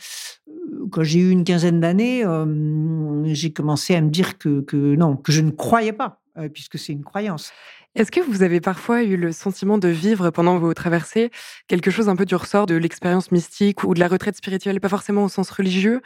quand 0.91 1.03
j'ai 1.03 1.19
eu 1.19 1.31
une 1.31 1.45
quinzaine 1.45 1.79
d'années, 1.79 2.25
j'ai 3.33 3.53
commencé 3.53 3.95
à 3.95 4.01
me 4.01 4.09
dire 4.09 4.37
que, 4.37 4.61
que, 4.61 4.95
non, 4.95 5.15
que 5.15 5.31
je 5.31 5.41
ne 5.41 5.51
croyais 5.51 5.93
pas, 5.93 6.20
puisque 6.53 6.77
c'est 6.77 6.93
une 6.93 7.03
croyance. 7.03 7.51
Est-ce 7.93 8.09
que 8.09 8.21
vous 8.21 8.41
avez 8.41 8.61
parfois 8.61 9.03
eu 9.03 9.17
le 9.17 9.33
sentiment 9.33 9.77
de 9.77 9.89
vivre 9.89 10.29
pendant 10.29 10.57
vos 10.57 10.73
traversées 10.73 11.29
quelque 11.67 11.91
chose 11.91 12.07
un 12.07 12.15
peu 12.15 12.25
du 12.25 12.35
ressort 12.35 12.65
de 12.65 12.75
l'expérience 12.75 13.31
mystique 13.31 13.83
ou 13.83 13.93
de 13.93 13.99
la 13.99 14.07
retraite 14.07 14.37
spirituelle, 14.37 14.79
pas 14.79 14.87
forcément 14.87 15.25
au 15.25 15.29
sens 15.29 15.49
religieux? 15.49 16.01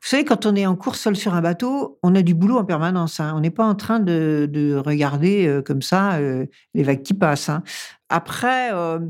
Vous 0.00 0.08
savez, 0.08 0.24
quand 0.24 0.46
on 0.46 0.54
est 0.54 0.66
en 0.66 0.76
course 0.76 1.00
seul 1.00 1.16
sur 1.16 1.34
un 1.34 1.40
bateau, 1.40 1.98
on 2.04 2.14
a 2.14 2.22
du 2.22 2.34
boulot 2.34 2.58
en 2.58 2.64
permanence. 2.64 3.18
Hein. 3.18 3.32
On 3.34 3.40
n'est 3.40 3.50
pas 3.50 3.64
en 3.64 3.74
train 3.74 3.98
de, 3.98 4.80
regarder 4.84 5.48
euh, 5.48 5.60
comme 5.60 5.82
ça 5.82 6.14
euh, 6.14 6.46
les 6.72 6.84
vagues 6.84 7.02
qui 7.02 7.14
passent. 7.14 7.48
Hein. 7.48 7.64
Après, 8.10 8.72
euh, 8.72 9.00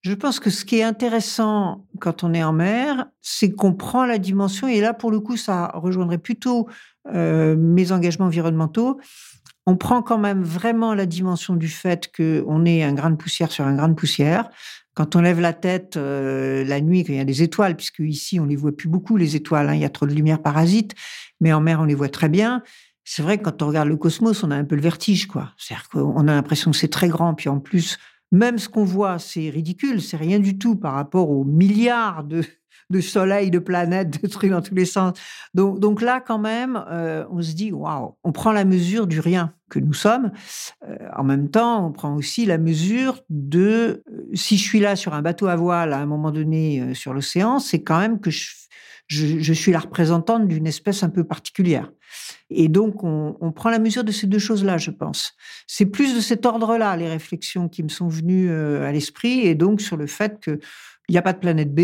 je 0.00 0.14
pense 0.14 0.40
que 0.40 0.48
ce 0.48 0.64
qui 0.64 0.78
est 0.78 0.84
intéressant 0.84 1.86
quand 2.00 2.24
on 2.24 2.32
est 2.32 2.42
en 2.42 2.54
mer, 2.54 3.08
c'est 3.20 3.52
qu'on 3.52 3.74
prend 3.74 4.06
la 4.06 4.16
dimension, 4.16 4.68
et 4.68 4.80
là, 4.80 4.94
pour 4.94 5.10
le 5.10 5.20
coup, 5.20 5.36
ça 5.36 5.70
rejoindrait 5.74 6.18
plutôt 6.18 6.66
mes 7.04 7.90
engagements 7.90 8.26
environnementaux 8.26 9.00
on 9.66 9.76
prend 9.76 10.02
quand 10.02 10.18
même 10.18 10.42
vraiment 10.42 10.94
la 10.94 11.06
dimension 11.06 11.54
du 11.54 11.68
fait 11.68 12.10
qu'on 12.14 12.64
est 12.64 12.82
un 12.82 12.92
grain 12.92 13.10
de 13.10 13.16
poussière 13.16 13.52
sur 13.52 13.64
un 13.64 13.76
grain 13.76 13.88
de 13.88 13.94
poussière. 13.94 14.50
Quand 14.94 15.16
on 15.16 15.20
lève 15.20 15.40
la 15.40 15.52
tête 15.52 15.96
euh, 15.96 16.64
la 16.64 16.80
nuit, 16.80 17.04
il 17.08 17.14
y 17.14 17.20
a 17.20 17.24
des 17.24 17.42
étoiles, 17.42 17.76
puisque 17.76 18.00
ici 18.00 18.40
on 18.40 18.44
les 18.44 18.56
voit 18.56 18.76
plus 18.76 18.88
beaucoup 18.88 19.16
les 19.16 19.36
étoiles, 19.36 19.68
hein, 19.68 19.74
il 19.74 19.80
y 19.80 19.84
a 19.84 19.90
trop 19.90 20.06
de 20.06 20.12
lumière 20.12 20.42
parasite, 20.42 20.94
mais 21.40 21.52
en 21.52 21.60
mer 21.60 21.80
on 21.80 21.84
les 21.84 21.94
voit 21.94 22.08
très 22.08 22.28
bien. 22.28 22.62
C'est 23.04 23.22
vrai 23.22 23.38
que 23.38 23.44
quand 23.44 23.62
on 23.62 23.68
regarde 23.68 23.88
le 23.88 23.96
cosmos, 23.96 24.42
on 24.44 24.50
a 24.50 24.56
un 24.56 24.64
peu 24.64 24.76
le 24.76 24.82
vertige, 24.82 25.26
quoi. 25.26 25.52
C'est-à-dire 25.56 25.88
qu'on 25.88 26.28
a 26.28 26.34
l'impression 26.34 26.70
que 26.70 26.76
c'est 26.76 26.88
très 26.88 27.08
grand, 27.08 27.34
puis 27.34 27.48
en 27.48 27.58
plus, 27.58 27.98
même 28.30 28.58
ce 28.58 28.68
qu'on 28.68 28.84
voit, 28.84 29.18
c'est 29.18 29.50
ridicule, 29.50 30.00
c'est 30.00 30.16
rien 30.16 30.38
du 30.38 30.58
tout 30.58 30.76
par 30.76 30.94
rapport 30.94 31.30
aux 31.30 31.44
milliards 31.44 32.24
de, 32.24 32.44
de 32.90 33.00
soleils, 33.00 33.50
de 33.50 33.58
planètes, 33.58 34.10
de 34.22 34.28
trucs 34.28 34.50
dans 34.50 34.62
tous 34.62 34.74
les 34.74 34.84
sens. 34.84 35.18
Donc, 35.54 36.02
là, 36.02 36.20
quand 36.20 36.38
même, 36.38 36.82
euh, 36.90 37.24
on 37.30 37.42
se 37.42 37.52
dit, 37.52 37.72
waouh, 37.72 38.16
on 38.24 38.32
prend 38.32 38.52
la 38.52 38.64
mesure 38.64 39.06
du 39.06 39.20
rien 39.20 39.54
que 39.68 39.78
nous 39.78 39.94
sommes. 39.94 40.30
Euh, 40.88 40.96
en 41.16 41.24
même 41.24 41.50
temps, 41.50 41.86
on 41.86 41.92
prend 41.92 42.14
aussi 42.14 42.46
la 42.46 42.58
mesure 42.58 43.20
de, 43.30 44.02
euh, 44.10 44.22
si 44.34 44.56
je 44.56 44.62
suis 44.62 44.80
là 44.80 44.96
sur 44.96 45.14
un 45.14 45.22
bateau 45.22 45.46
à 45.46 45.56
voile 45.56 45.92
à 45.92 45.98
un 45.98 46.06
moment 46.06 46.30
donné 46.30 46.94
sur 46.94 47.14
l'océan, 47.14 47.58
c'est 47.58 47.82
quand 47.82 47.98
même 47.98 48.20
que 48.20 48.30
je, 48.30 48.50
je, 49.08 49.52
suis 49.52 49.72
la 49.72 49.80
représentante 49.80 50.46
d'une 50.48 50.66
espèce 50.66 51.02
un 51.02 51.08
peu 51.08 51.24
particulière. 51.24 51.90
Et 52.50 52.68
donc, 52.68 53.02
on, 53.04 53.36
on 53.40 53.52
prend 53.52 53.70
la 53.70 53.78
mesure 53.78 54.04
de 54.04 54.12
ces 54.12 54.26
deux 54.26 54.38
choses-là, 54.38 54.76
je 54.76 54.90
pense. 54.90 55.34
C'est 55.66 55.86
plus 55.86 56.14
de 56.14 56.20
cet 56.20 56.44
ordre-là, 56.44 56.96
les 56.96 57.08
réflexions 57.08 57.68
qui 57.68 57.82
me 57.82 57.88
sont 57.88 58.08
venues 58.08 58.50
à 58.50 58.92
l'esprit, 58.92 59.40
et 59.40 59.54
donc 59.54 59.80
sur 59.80 59.96
le 59.96 60.06
fait 60.06 60.38
que 60.40 60.60
il 61.08 61.12
n'y 61.12 61.18
a 61.18 61.22
pas 61.22 61.32
de 61.32 61.38
planète 61.38 61.74
B 61.74 61.80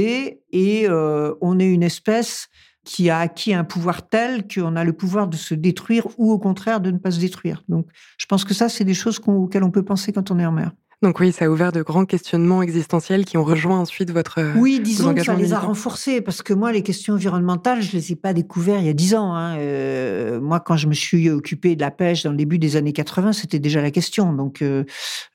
et 0.52 0.88
euh, 0.88 1.34
on 1.40 1.58
est 1.58 1.70
une 1.70 1.82
espèce 1.82 2.48
qui 2.84 3.10
a 3.10 3.18
acquis 3.18 3.52
un 3.52 3.64
pouvoir 3.64 4.08
tel 4.08 4.48
qu'on 4.48 4.74
a 4.74 4.84
le 4.84 4.94
pouvoir 4.94 5.28
de 5.28 5.36
se 5.36 5.54
détruire 5.54 6.06
ou 6.16 6.32
au 6.32 6.38
contraire 6.38 6.80
de 6.80 6.90
ne 6.90 6.98
pas 6.98 7.10
se 7.10 7.20
détruire. 7.20 7.62
Donc 7.68 7.86
je 8.16 8.26
pense 8.26 8.44
que 8.44 8.54
ça, 8.54 8.68
c'est 8.68 8.84
des 8.84 8.94
choses 8.94 9.20
auxquelles 9.26 9.64
on 9.64 9.70
peut 9.70 9.84
penser 9.84 10.12
quand 10.12 10.30
on 10.30 10.38
est 10.38 10.46
en 10.46 10.52
mer. 10.52 10.72
Donc 11.00 11.20
oui, 11.20 11.30
ça 11.30 11.44
a 11.44 11.48
ouvert 11.48 11.70
de 11.70 11.80
grands 11.82 12.06
questionnements 12.06 12.60
existentiels 12.60 13.24
qui 13.24 13.36
ont 13.36 13.44
rejoint 13.44 13.78
ensuite 13.78 14.10
votre 14.10 14.40
Oui, 14.56 14.80
disons 14.80 15.14
que 15.14 15.22
ça 15.22 15.36
les 15.36 15.52
a 15.52 15.60
renforcés 15.60 16.20
parce 16.20 16.42
que 16.42 16.52
moi, 16.52 16.72
les 16.72 16.82
questions 16.82 17.14
environnementales, 17.14 17.82
je 17.82 17.92
les 17.92 18.12
ai 18.12 18.16
pas 18.16 18.32
découvertes 18.32 18.80
il 18.80 18.86
y 18.86 18.90
a 18.90 18.94
dix 18.94 19.14
ans. 19.14 19.32
Hein. 19.32 19.58
Euh, 19.58 20.40
moi, 20.40 20.58
quand 20.58 20.76
je 20.76 20.88
me 20.88 20.94
suis 20.94 21.30
occupé 21.30 21.76
de 21.76 21.80
la 21.82 21.92
pêche 21.92 22.24
dans 22.24 22.32
le 22.32 22.36
début 22.36 22.58
des 22.58 22.74
années 22.74 22.92
80, 22.92 23.32
c'était 23.32 23.60
déjà 23.60 23.80
la 23.80 23.92
question. 23.92 24.32
Donc, 24.32 24.60
euh, 24.60 24.82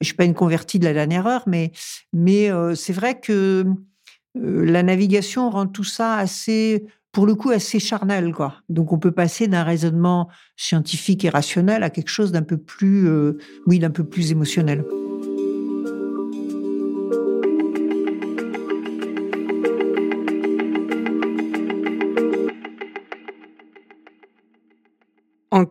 je 0.02 0.08
suis 0.08 0.16
pas 0.16 0.26
une 0.26 0.34
convertie 0.34 0.80
de 0.80 0.86
la 0.86 0.94
dernière 0.94 1.28
heure, 1.28 1.44
mais 1.48 1.72
mais 2.12 2.52
euh, 2.52 2.76
c'est 2.76 2.94
vrai 2.94 3.22
que 3.22 3.64
la 4.36 4.84
navigation 4.84 5.50
rend 5.50 5.68
tout 5.68 5.86
ça 5.86 6.18
assez 6.18 6.86
pour 7.14 7.26
le 7.26 7.36
coup 7.36 7.52
assez 7.52 7.80
charnel 7.80 8.34
quoi. 8.34 8.56
Donc 8.70 8.92
on 8.92 8.98
peut 8.98 9.12
passer 9.12 9.48
d'un 9.48 9.64
raisonnement 9.64 10.28
scientifique 10.58 11.24
et 11.24 11.30
rationnel 11.30 11.84
à 11.84 11.92
quelque 11.92 12.10
chose 12.10 12.32
d'un 12.32 12.42
peu 12.42 12.58
plus 12.58 13.08
oui, 13.68 13.78
d'un 13.78 13.92
peu 13.92 14.04
plus 14.04 14.32
émotionnel. 14.32 14.84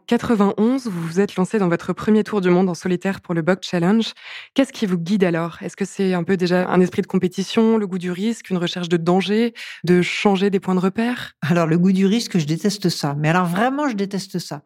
91, 0.06 0.86
vous 0.86 1.00
vous 1.06 1.20
êtes 1.20 1.36
lancé 1.36 1.58
dans 1.58 1.68
votre 1.68 1.92
premier 1.92 2.24
tour 2.24 2.40
du 2.40 2.50
monde 2.50 2.68
en 2.68 2.74
solitaire 2.74 3.20
pour 3.20 3.34
le 3.34 3.42
Bug 3.42 3.58
Challenge. 3.62 4.12
Qu'est-ce 4.54 4.72
qui 4.72 4.86
vous 4.86 4.98
guide 4.98 5.24
alors? 5.24 5.58
Est-ce 5.62 5.76
que 5.76 5.84
c'est 5.84 6.14
un 6.14 6.24
peu 6.24 6.36
déjà 6.36 6.68
un 6.68 6.80
esprit 6.80 7.02
de 7.02 7.06
compétition, 7.06 7.78
le 7.78 7.86
goût 7.86 7.98
du 7.98 8.10
risque, 8.10 8.50
une 8.50 8.56
recherche 8.56 8.88
de 8.88 8.96
danger, 8.96 9.54
de 9.84 10.02
changer 10.02 10.50
des 10.50 10.60
points 10.60 10.74
de 10.74 10.80
repère? 10.80 11.32
Alors 11.42 11.66
le 11.66 11.78
goût 11.78 11.92
du 11.92 12.06
risque, 12.06 12.38
je 12.38 12.46
déteste 12.46 12.88
ça. 12.88 13.14
Mais 13.18 13.28
alors 13.28 13.46
vraiment, 13.46 13.88
je 13.88 13.94
déteste 13.94 14.38
ça. 14.38 14.62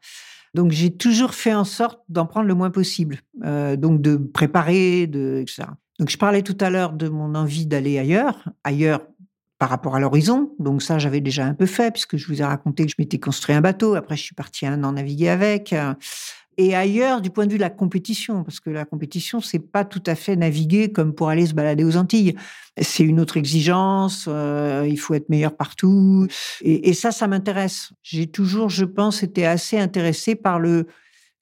Donc 0.54 0.72
j'ai 0.72 0.96
toujours 0.96 1.34
fait 1.34 1.54
en 1.54 1.64
sorte 1.64 2.00
d'en 2.08 2.26
prendre 2.26 2.46
le 2.46 2.54
moins 2.54 2.70
possible. 2.70 3.18
Euh, 3.44 3.76
donc 3.76 4.00
de 4.00 4.16
préparer, 4.16 5.06
de 5.06 5.38
etc. 5.42 5.64
Donc 5.98 6.10
je 6.10 6.18
parlais 6.18 6.42
tout 6.42 6.56
à 6.60 6.70
l'heure 6.70 6.92
de 6.92 7.08
mon 7.08 7.34
envie 7.34 7.66
d'aller 7.66 7.98
ailleurs, 7.98 8.48
ailleurs 8.64 9.00
par 9.58 9.70
rapport 9.70 9.96
à 9.96 10.00
l'horizon. 10.00 10.52
Donc 10.58 10.82
ça, 10.82 10.98
j'avais 10.98 11.20
déjà 11.20 11.46
un 11.46 11.54
peu 11.54 11.66
fait, 11.66 11.90
puisque 11.90 12.16
je 12.16 12.26
vous 12.26 12.40
ai 12.42 12.44
raconté 12.44 12.84
que 12.84 12.90
je 12.90 12.96
m'étais 12.98 13.18
construit 13.18 13.54
un 13.54 13.60
bateau. 13.60 13.94
Après, 13.94 14.16
je 14.16 14.22
suis 14.22 14.34
parti 14.34 14.66
un 14.66 14.82
an 14.84 14.92
naviguer 14.92 15.28
avec. 15.28 15.72
Euh, 15.72 15.94
et 16.58 16.74
ailleurs, 16.74 17.20
du 17.20 17.28
point 17.28 17.46
de 17.46 17.52
vue 17.52 17.58
de 17.58 17.62
la 17.62 17.70
compétition, 17.70 18.42
parce 18.42 18.60
que 18.60 18.70
la 18.70 18.86
compétition, 18.86 19.40
c'est 19.40 19.58
pas 19.58 19.84
tout 19.84 20.02
à 20.06 20.14
fait 20.14 20.36
naviguer 20.36 20.90
comme 20.90 21.14
pour 21.14 21.28
aller 21.28 21.46
se 21.46 21.52
balader 21.52 21.84
aux 21.84 21.96
Antilles. 21.98 22.34
C'est 22.80 23.04
une 23.04 23.20
autre 23.20 23.36
exigence. 23.36 24.24
Euh, 24.26 24.86
il 24.88 24.98
faut 24.98 25.12
être 25.14 25.28
meilleur 25.28 25.54
partout. 25.54 26.26
Et, 26.62 26.88
et 26.88 26.94
ça, 26.94 27.10
ça 27.10 27.26
m'intéresse. 27.26 27.92
J'ai 28.02 28.26
toujours, 28.26 28.70
je 28.70 28.86
pense, 28.86 29.22
été 29.22 29.46
assez 29.46 29.78
intéressé 29.78 30.34
par 30.34 30.58
le 30.58 30.86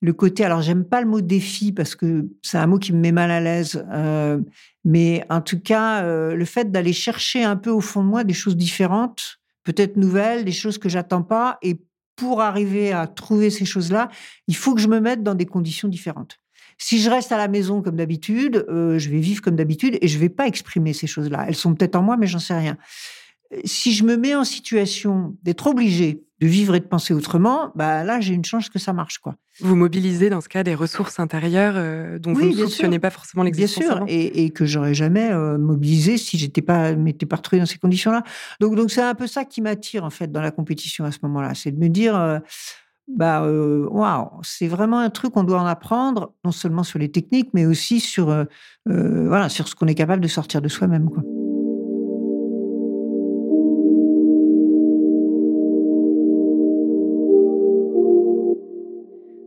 le 0.05 0.13
côté, 0.13 0.45
alors 0.45 0.61
j'aime 0.61 0.85
pas 0.85 1.01
le 1.01 1.07
mot 1.07 1.23
défi 1.23 1.73
parce 1.73 1.95
que 1.95 2.29
c'est 2.43 2.59
un 2.59 2.67
mot 2.67 2.79
qui 2.79 2.93
me 2.93 2.99
met 2.99 3.11
mal 3.11 3.31
à 3.31 3.41
l'aise, 3.41 3.83
euh, 3.91 4.39
mais 4.85 5.25
en 5.31 5.41
tout 5.41 5.59
cas, 5.59 6.03
euh, 6.03 6.35
le 6.35 6.45
fait 6.45 6.71
d'aller 6.71 6.93
chercher 6.93 7.43
un 7.43 7.57
peu 7.57 7.71
au 7.71 7.81
fond 7.81 8.03
de 8.03 8.09
moi 8.09 8.23
des 8.23 8.35
choses 8.35 8.55
différentes, 8.55 9.41
peut-être 9.63 9.97
nouvelles, 9.97 10.45
des 10.45 10.53
choses 10.53 10.77
que 10.77 10.91
j'attends 10.91 11.23
pas, 11.23 11.57
et 11.63 11.81
pour 12.17 12.43
arriver 12.43 12.93
à 12.93 13.07
trouver 13.07 13.49
ces 13.49 13.65
choses-là, 13.65 14.11
il 14.47 14.55
faut 14.55 14.75
que 14.75 14.81
je 14.83 14.89
me 14.89 15.01
mette 15.01 15.23
dans 15.23 15.35
des 15.35 15.47
conditions 15.47 15.89
différentes. 15.89 16.39
Si 16.77 17.01
je 17.01 17.09
reste 17.09 17.33
à 17.33 17.39
la 17.39 17.49
maison 17.49 17.81
comme 17.81 17.97
d'habitude, 17.97 18.67
euh, 18.69 18.99
je 18.99 19.09
vais 19.09 19.21
vivre 19.21 19.41
comme 19.41 19.57
d'habitude 19.57 19.97
et 20.03 20.07
je 20.07 20.19
vais 20.19 20.29
pas 20.29 20.47
exprimer 20.47 20.93
ces 20.93 21.07
choses-là. 21.07 21.47
Elles 21.49 21.55
sont 21.55 21.75
peut-être 21.75 21.97
en 21.97 22.03
moi, 22.03 22.19
mais 22.19 22.27
j'en 22.27 22.41
sais 22.41 22.59
rien 22.59 22.77
si 23.65 23.93
je 23.93 24.05
me 24.05 24.17
mets 24.17 24.35
en 24.35 24.45
situation 24.45 25.37
d'être 25.43 25.67
obligé 25.67 26.25
de 26.45 26.49
vivre 26.49 26.75
et 26.75 26.81
de 26.81 26.85
penser 26.85 27.15
autrement, 27.15 27.73
bah 27.75 28.05
là 28.05 28.21
j'ai 28.21 28.35
une 28.35 28.45
chance 28.45 28.69
que 28.69 28.79
ça 28.79 28.93
marche 28.93 29.17
quoi. 29.17 29.37
Vous 29.61 29.77
mobilisez 29.77 30.29
dans 30.29 30.43
ce 30.43 30.49
cas 30.51 30.63
des 30.63 30.75
ressources 30.75 31.19
intérieures 31.19 31.73
euh, 31.77 32.19
dont 32.19 32.35
vous 32.35 32.45
ne 32.45 32.53
soupçonnez 32.53 32.99
pas 32.99 33.09
forcément 33.09 33.43
l'existence. 33.45 33.83
Bien 33.83 33.97
sûr, 33.97 34.05
et, 34.09 34.51
que 34.51 34.67
j'aurais 34.67 34.93
jamais 34.93 35.31
euh, 35.31 35.57
mobilisé 35.57 36.19
si 36.19 36.37
j'étais 36.37 36.61
pas 36.61 36.95
m'étais 36.95 37.25
pas 37.25 37.37
retrouvée 37.37 37.61
dans 37.61 37.67
ces 37.67 37.79
conditions-là. 37.79 38.25
Donc 38.61 38.77
donc 38.77 38.91
c'est 38.91 39.01
un 39.01 39.15
peu 39.15 39.27
ça 39.27 39.47
qui 39.47 39.63
m'attire 39.63 40.05
en 40.05 40.11
fait 40.11 40.31
dans 40.31 40.43
la 40.43 40.51
compétition 40.51 41.07
à 41.07 41.13
ce 41.13 41.19
moment-là, 41.23 41.55
c'est 41.55 41.73
de 41.73 41.79
me 41.79 41.89
dire 41.89 42.15
euh, 42.15 42.39
bah 43.09 43.43
waouh, 43.43 44.29
c'est 44.43 44.69
vraiment 44.69 44.99
un 44.99 45.11
truc 45.11 45.33
qu'on 45.33 45.45
doit 45.45 45.61
en 45.61 45.67
apprendre 45.67 46.35
non 46.45 46.53
seulement 46.53 46.83
sur 46.83 46.99
les 46.99 47.11
techniques 47.11 47.51
mais 47.55 47.65
aussi 47.65 48.01
sur 48.01 48.47
voilà 48.85 49.49
sur 49.49 49.69
ce 49.69 49.75
qu'on 49.75 49.87
est 49.87 49.95
capable 49.95 50.23
de 50.23 50.29
sortir 50.29 50.61
de 50.61 50.69
soi-même 50.69 51.09
quoi. 51.09 51.23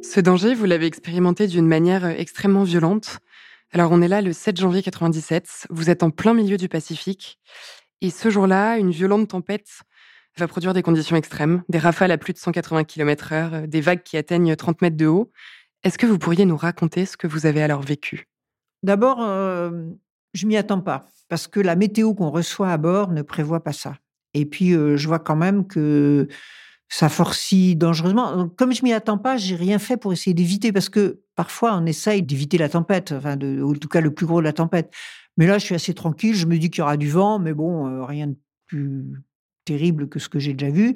Ce 0.09 0.21
danger, 0.21 0.53
vous 0.53 0.63
l'avez 0.63 0.85
expérimenté 0.85 1.47
d'une 1.47 1.67
manière 1.67 2.05
euh, 2.05 2.13
extrêmement 2.17 2.63
violente. 2.63 3.19
Alors 3.73 3.91
on 3.91 4.01
est 4.01 4.07
là 4.07 4.21
le 4.21 4.31
7 4.31 4.55
janvier 4.55 4.81
97, 4.81 5.67
vous 5.69 5.89
êtes 5.89 6.01
en 6.01 6.11
plein 6.11 6.33
milieu 6.33 6.55
du 6.55 6.69
Pacifique, 6.69 7.39
et 7.99 8.09
ce 8.09 8.29
jour-là, 8.29 8.77
une 8.77 8.91
violente 8.91 9.27
tempête 9.27 9.81
va 10.37 10.47
produire 10.47 10.73
des 10.73 10.81
conditions 10.81 11.17
extrêmes, 11.17 11.61
des 11.67 11.77
rafales 11.77 12.11
à 12.11 12.17
plus 12.17 12.31
de 12.31 12.37
180 12.37 12.85
km 12.85 13.33
heure, 13.33 13.53
euh, 13.53 13.67
des 13.67 13.81
vagues 13.81 14.01
qui 14.01 14.15
atteignent 14.15 14.55
30 14.55 14.81
mètres 14.81 14.95
de 14.95 15.07
haut. 15.07 15.29
Est-ce 15.83 15.97
que 15.97 16.05
vous 16.05 16.17
pourriez 16.17 16.45
nous 16.45 16.57
raconter 16.57 17.05
ce 17.05 17.17
que 17.17 17.27
vous 17.27 17.45
avez 17.45 17.61
alors 17.61 17.81
vécu? 17.81 18.29
D'abord, 18.83 19.17
euh, 19.19 19.89
je 20.33 20.47
m'y 20.47 20.55
attends 20.55 20.79
pas, 20.79 21.09
parce 21.27 21.47
que 21.47 21.59
la 21.59 21.75
météo 21.75 22.13
qu'on 22.13 22.29
reçoit 22.29 22.71
à 22.71 22.77
bord 22.77 23.11
ne 23.11 23.23
prévoit 23.23 23.61
pas 23.61 23.73
ça. 23.73 23.97
Et 24.33 24.45
puis, 24.45 24.71
je 24.71 25.07
vois 25.07 25.19
quand 25.19 25.35
même 25.35 25.67
que 25.67 26.29
ça 26.89 27.09
forcit 27.09 27.75
dangereusement. 27.75 28.47
comme 28.49 28.73
je 28.73 28.83
m'y 28.83 28.93
attends 28.93 29.17
pas, 29.17 29.37
j'ai 29.37 29.55
rien 29.55 29.79
fait 29.79 29.97
pour 29.97 30.13
essayer 30.13 30.33
d'éviter 30.33 30.71
parce 30.71 30.89
que 30.89 31.21
parfois 31.35 31.77
on 31.77 31.85
essaye 31.85 32.23
d'éviter 32.23 32.57
la 32.57 32.69
tempête, 32.69 33.11
enfin 33.11 33.37
ou 33.41 33.71
en 33.71 33.77
tout 33.77 33.89
cas 33.89 34.01
le 34.01 34.13
plus 34.13 34.25
gros 34.25 34.39
de 34.39 34.45
la 34.45 34.53
tempête. 34.53 34.91
Mais 35.37 35.45
là, 35.47 35.59
je 35.59 35.65
suis 35.65 35.75
assez 35.75 35.93
tranquille. 35.93 36.35
Je 36.35 36.47
me 36.47 36.57
dis 36.57 36.69
qu'il 36.69 36.79
y 36.79 36.81
aura 36.81 36.97
du 36.97 37.09
vent, 37.09 37.39
mais 37.39 37.53
bon, 37.53 37.87
euh, 37.87 38.03
rien 38.03 38.27
de 38.27 38.35
plus 38.65 39.05
terrible 39.67 40.07
que 40.07 40.17
ce 40.17 40.29
que 40.29 40.39
j'ai 40.39 40.53
déjà 40.53 40.71
vu. 40.71 40.95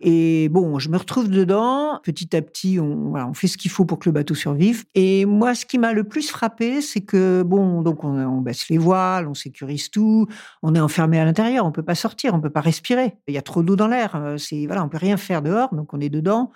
Et 0.00 0.48
bon, 0.48 0.78
je 0.78 0.88
me 0.88 0.96
retrouve 0.96 1.28
dedans. 1.28 2.00
Petit 2.02 2.34
à 2.34 2.40
petit, 2.40 2.80
on, 2.80 3.34
fait 3.34 3.46
ce 3.46 3.58
qu'il 3.58 3.70
faut 3.70 3.84
pour 3.84 3.98
que 3.98 4.08
le 4.08 4.12
bateau 4.12 4.34
survive. 4.34 4.84
Et 4.94 5.26
moi, 5.26 5.54
ce 5.54 5.66
qui 5.66 5.78
m'a 5.78 5.92
le 5.92 6.04
plus 6.04 6.30
frappé, 6.30 6.80
c'est 6.80 7.02
que 7.02 7.42
bon, 7.42 7.82
donc 7.82 8.04
on, 8.04 8.40
baisse 8.40 8.68
les 8.70 8.78
voiles, 8.78 9.28
on 9.28 9.34
sécurise 9.34 9.90
tout, 9.90 10.26
on 10.62 10.74
est 10.74 10.80
enfermé 10.80 11.18
à 11.20 11.24
l'intérieur, 11.24 11.66
on 11.66 11.72
peut 11.72 11.82
pas 11.82 11.94
sortir, 11.94 12.34
on 12.34 12.40
peut 12.40 12.50
pas 12.50 12.62
respirer. 12.62 13.16
Il 13.28 13.34
y 13.34 13.38
a 13.38 13.42
trop 13.42 13.62
d'eau 13.62 13.76
dans 13.76 13.88
l'air. 13.88 14.16
Euh, 14.16 14.38
c'est 14.38 14.66
voilà, 14.66 14.82
on 14.82 14.88
peut 14.88 14.98
rien 14.98 15.18
faire 15.18 15.42
dehors, 15.42 15.74
donc 15.74 15.92
on 15.92 16.00
est 16.00 16.08
dedans. 16.08 16.50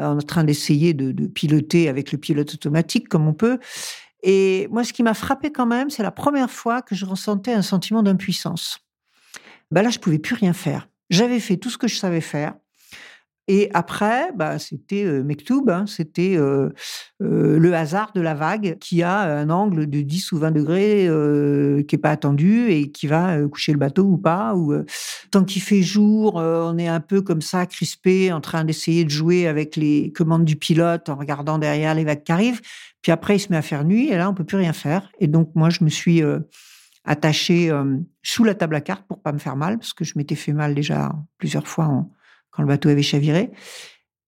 Euh, 0.00 0.08
on 0.08 0.18
est 0.18 0.24
en 0.24 0.26
train 0.26 0.44
d'essayer 0.44 0.92
de, 0.92 1.12
de 1.12 1.26
piloter 1.28 1.88
avec 1.88 2.10
le 2.10 2.18
pilote 2.18 2.52
automatique 2.52 3.08
comme 3.08 3.28
on 3.28 3.34
peut. 3.34 3.58
Et 4.22 4.66
moi, 4.72 4.82
ce 4.82 4.92
qui 4.92 5.04
m'a 5.04 5.14
frappé 5.14 5.52
quand 5.52 5.66
même, 5.66 5.88
c'est 5.88 6.02
la 6.02 6.10
première 6.10 6.50
fois 6.50 6.82
que 6.82 6.96
je 6.96 7.06
ressentais 7.06 7.52
un 7.52 7.62
sentiment 7.62 8.02
d'impuissance. 8.02 8.80
Ben 9.70 9.82
là, 9.82 9.90
je 9.90 9.98
pouvais 9.98 10.18
plus 10.18 10.34
rien 10.34 10.52
faire. 10.52 10.88
J'avais 11.10 11.40
fait 11.40 11.56
tout 11.56 11.70
ce 11.70 11.78
que 11.78 11.88
je 11.88 11.96
savais 11.96 12.20
faire. 12.20 12.54
Et 13.48 13.70
après, 13.74 14.32
bah, 14.34 14.58
c'était 14.58 15.04
euh, 15.04 15.24
hein, 15.68 15.84
c'était 15.86 16.36
euh, 16.36 16.68
euh, 17.22 17.58
le 17.58 17.74
hasard 17.74 18.10
de 18.12 18.20
la 18.20 18.34
vague 18.34 18.76
qui 18.80 19.04
a 19.04 19.20
un 19.20 19.50
angle 19.50 19.88
de 19.88 20.00
10 20.00 20.32
ou 20.32 20.38
20 20.38 20.50
degrés 20.50 21.06
euh, 21.06 21.84
qui 21.84 21.94
n'est 21.94 22.00
pas 22.00 22.10
attendu 22.10 22.68
et 22.70 22.90
qui 22.90 23.06
va 23.06 23.38
coucher 23.46 23.70
le 23.70 23.78
bateau 23.78 24.02
ou 24.02 24.18
pas. 24.18 24.56
Ou, 24.56 24.74
tant 25.30 25.44
qu'il 25.44 25.62
fait 25.62 25.82
jour, 25.82 26.36
on 26.36 26.76
est 26.76 26.88
un 26.88 27.00
peu 27.00 27.22
comme 27.22 27.40
ça, 27.40 27.66
crispé, 27.66 28.32
en 28.32 28.40
train 28.40 28.64
d'essayer 28.64 29.04
de 29.04 29.10
jouer 29.10 29.46
avec 29.46 29.76
les 29.76 30.12
commandes 30.12 30.44
du 30.44 30.56
pilote 30.56 31.08
en 31.08 31.14
regardant 31.14 31.58
derrière 31.58 31.94
les 31.94 32.04
vagues 32.04 32.24
qui 32.24 32.32
arrivent. 32.32 32.60
Puis 33.00 33.12
après, 33.12 33.36
il 33.36 33.40
se 33.40 33.50
met 33.50 33.56
à 33.56 33.62
faire 33.62 33.84
nuit 33.84 34.08
et 34.08 34.16
là, 34.16 34.28
on 34.28 34.34
peut 34.34 34.44
plus 34.44 34.56
rien 34.56 34.72
faire. 34.72 35.08
Et 35.20 35.28
donc, 35.28 35.50
moi, 35.54 35.70
je 35.70 35.84
me 35.84 35.88
suis 35.88 36.20
attachée 37.06 37.70
sous 38.22 38.44
la 38.44 38.54
table 38.54 38.74
à 38.74 38.80
cartes 38.80 39.06
pour 39.06 39.22
pas 39.22 39.32
me 39.32 39.38
faire 39.38 39.56
mal 39.56 39.78
parce 39.78 39.94
que 39.94 40.04
je 40.04 40.14
m'étais 40.16 40.34
fait 40.34 40.52
mal 40.52 40.74
déjà 40.74 41.14
plusieurs 41.38 41.66
fois 41.66 42.06
quand 42.50 42.62
le 42.62 42.68
bateau 42.68 42.88
avait 42.88 43.02
chaviré. 43.02 43.50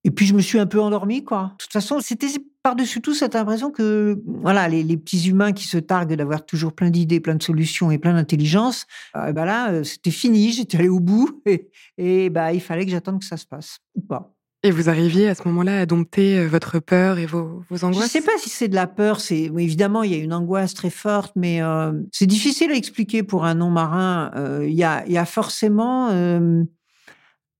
Et 0.05 0.11
puis 0.11 0.27
je 0.27 0.35
me 0.35 0.41
suis 0.41 0.59
un 0.59 0.67
peu 0.67 0.81
endormie, 0.81 1.25
quoi. 1.25 1.53
De 1.53 1.65
toute 1.65 1.73
façon, 1.73 2.01
c'était 2.01 2.29
par-dessus 2.63 3.01
tout 3.01 3.15
cette 3.15 3.35
impression 3.35 3.71
que, 3.71 4.23
voilà, 4.27 4.69
les, 4.69 4.97
petits 4.97 5.29
humains 5.29 5.53
qui 5.53 5.65
se 5.65 5.79
targuent 5.79 6.15
d'avoir 6.15 6.47
toujours 6.47 6.73
plein 6.73 6.91
d'idées, 6.91 7.21
plein 7.21 7.35
de 7.35 7.43
solutions 7.43 7.91
et 7.91 7.99
plein 7.99 8.15
d'intelligence, 8.15 8.87
euh, 9.17 9.33
ben 9.33 9.45
là, 9.45 9.71
euh, 9.71 9.85
c'était 9.85 10.11
fini, 10.11 10.53
j'étais 10.53 10.79
allé 10.79 10.89
au 10.89 11.01
bout 11.01 11.43
et, 11.47 11.69
et 11.97 12.31
bah, 12.31 12.53
il 12.53 12.61
fallait 12.61 12.85
que 12.85 12.91
j'attende 12.91 13.21
que 13.21 13.27
ça 13.27 13.37
se 13.37 13.47
passe, 13.47 13.81
ou 13.95 14.01
pas. 14.01 14.35
Et 14.65 14.73
vous 14.73 14.89
arriviez 14.89 15.29
à 15.29 15.37
ce 15.37 15.47
moment-là 15.47 15.81
à 15.81 15.87
dompter 15.87 16.37
euh, 16.37 16.49
votre 16.49 16.81
peur 16.81 17.19
et 17.19 17.27
vos, 17.27 17.63
vos 17.71 17.85
angoisses 17.85 18.01
Je 18.01 18.05
ne 18.05 18.09
sais 18.09 18.23
pas 18.23 18.37
si 18.39 18.49
c'est 18.49 18.67
de 18.67 18.75
la 18.75 18.89
peur. 18.89 19.21
C'est 19.21 19.43
évidemment 19.43 20.03
il 20.03 20.13
y 20.13 20.15
a 20.15 20.19
une 20.19 20.33
angoisse 20.33 20.75
très 20.75 20.91
forte, 20.91 21.33
mais 21.37 21.63
euh, 21.63 21.93
c'est 22.13 22.27
difficile 22.27 22.73
à 22.73 22.75
expliquer 22.75 23.23
pour 23.23 23.45
un 23.45 23.55
non-marin. 23.55 24.33
Euh, 24.35 24.67
il 24.67 24.75
y, 24.75 24.83
a, 24.83 25.07
il 25.07 25.13
y 25.13 25.19
a 25.19 25.25
forcément 25.25 26.09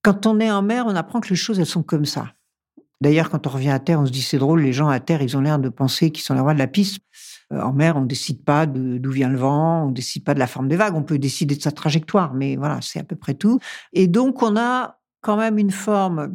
quand 0.03 0.27
on 0.27 0.41
est 0.41 0.51
en 0.51 0.63
mer, 0.63 0.87
on 0.87 0.97
apprend 0.97 1.21
que 1.21 1.29
les 1.29 1.37
choses, 1.37 1.61
elles 1.61 1.67
sont 1.67 1.83
comme 1.83 2.05
ça. 2.05 2.33
D'ailleurs, 3.01 3.31
quand 3.31 3.47
on 3.47 3.51
revient 3.51 3.71
à 3.71 3.79
terre, 3.79 4.01
on 4.01 4.07
se 4.07 4.11
dit 4.11 4.23
c'est 4.23 4.39
drôle, 4.39 4.63
les 4.63 4.73
gens 4.73 4.89
à 4.89 5.01
terre, 5.01 5.23
ils 5.23 5.37
ont 5.37 5.41
l'air 5.41 5.59
de 5.59 5.69
penser 5.69 6.11
qu'ils 6.11 6.25
sont 6.25 6.35
les 6.35 6.41
rois 6.41 6.55
de 6.55 6.59
la 6.59 6.67
piste. 6.67 6.99
En 7.51 7.73
mer, 7.73 7.97
on 7.97 8.03
ne 8.03 8.07
décide 8.07 8.45
pas 8.45 8.67
d'où 8.67 9.11
vient 9.11 9.29
le 9.29 9.39
vent, 9.39 9.85
on 9.85 9.89
ne 9.89 9.95
décide 9.95 10.25
pas 10.25 10.35
de 10.35 10.39
la 10.39 10.47
forme 10.47 10.69
des 10.69 10.77
vagues, 10.77 10.95
on 10.95 11.03
peut 11.03 11.19
décider 11.19 11.57
de 11.57 11.63
sa 11.63 11.73
trajectoire, 11.73 12.35
mais 12.35 12.57
voilà, 12.57 12.81
c'est 12.83 12.99
à 12.99 13.05
peu 13.05 13.17
près 13.17 13.35
tout. 13.35 13.61
Et 13.93 14.07
donc, 14.09 14.43
on 14.43 14.57
a 14.57 14.99
quand 15.21 15.37
même 15.37 15.59
une 15.59 15.71
forme 15.71 16.35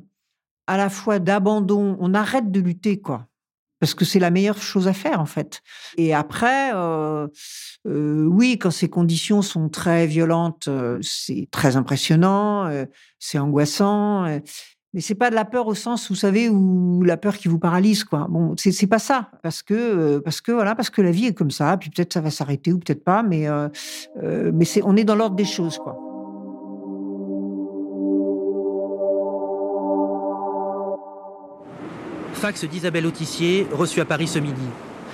à 0.68 0.78
la 0.78 0.90
fois 0.90 1.20
d'abandon, 1.20 1.98
on 2.00 2.14
arrête 2.14 2.52
de 2.52 2.60
lutter, 2.60 3.00
quoi. 3.00 3.28
Parce 3.80 3.96
que 3.96 4.06
c'est 4.06 4.20
la 4.20 4.32
meilleure 4.32 4.62
chose 4.62 4.88
à 4.88 4.94
faire, 4.94 5.20
en 5.20 5.26
fait. 5.26 5.62
Et 5.98 6.14
après, 6.14 6.74
euh, 6.74 7.28
euh, 7.86 8.26
oui, 8.32 8.58
quand 8.58 8.72
ces 8.72 8.90
conditions 8.90 9.42
sont 9.42 9.68
très 9.68 10.08
violentes, 10.08 10.70
euh, 10.70 11.00
c'est 11.02 11.50
très 11.52 11.76
impressionnant, 11.76 12.72
c'est 13.20 13.40
angoissant. 13.40 14.24
mais 14.94 15.02
c'est 15.02 15.16
pas 15.16 15.30
de 15.30 15.36
la 15.36 15.44
peur 15.44 15.68
au 15.68 15.76
sens, 15.76 16.08
vous 16.10 16.16
savez, 16.16 16.48
où 16.48 17.04
la 17.04 17.18
peur 17.18 17.38
qui 17.38 17.50
vous 17.50 17.60
paralyse, 17.60 18.06
quoi. 18.06 18.28
Bon, 18.30 18.56
c'est 18.58 18.88
pas 18.88 19.00
ça, 19.00 19.32
parce 19.42 19.62
que 19.64 20.20
parce 20.20 20.40
que 20.40 20.54
voilà, 20.54 20.76
parce 20.76 20.90
que 20.90 21.02
la 21.02 21.12
vie 21.12 21.26
est 21.26 21.34
comme 21.34 21.52
ça. 21.52 21.76
Puis 21.76 21.90
peut-être 21.90 22.14
ça 22.14 22.22
va 22.22 22.32
s'arrêter 22.32 22.72
ou 22.72 22.80
peut-être 22.80 23.04
pas, 23.04 23.22
mais 23.22 23.48
mais 24.24 24.66
c'est 24.66 24.82
on 24.84 24.96
est 24.96 25.04
dans 25.04 25.16
l'ordre 25.16 25.36
des 25.36 25.46
choses, 25.46 25.78
quoi. 25.78 26.13
Fax 32.44 32.66
d'Isabelle 32.66 33.08
Autissier, 33.08 33.68
reçu 33.72 34.02
à 34.02 34.06
Paris 34.06 34.28
ce 34.28 34.38
midi. 34.38 34.68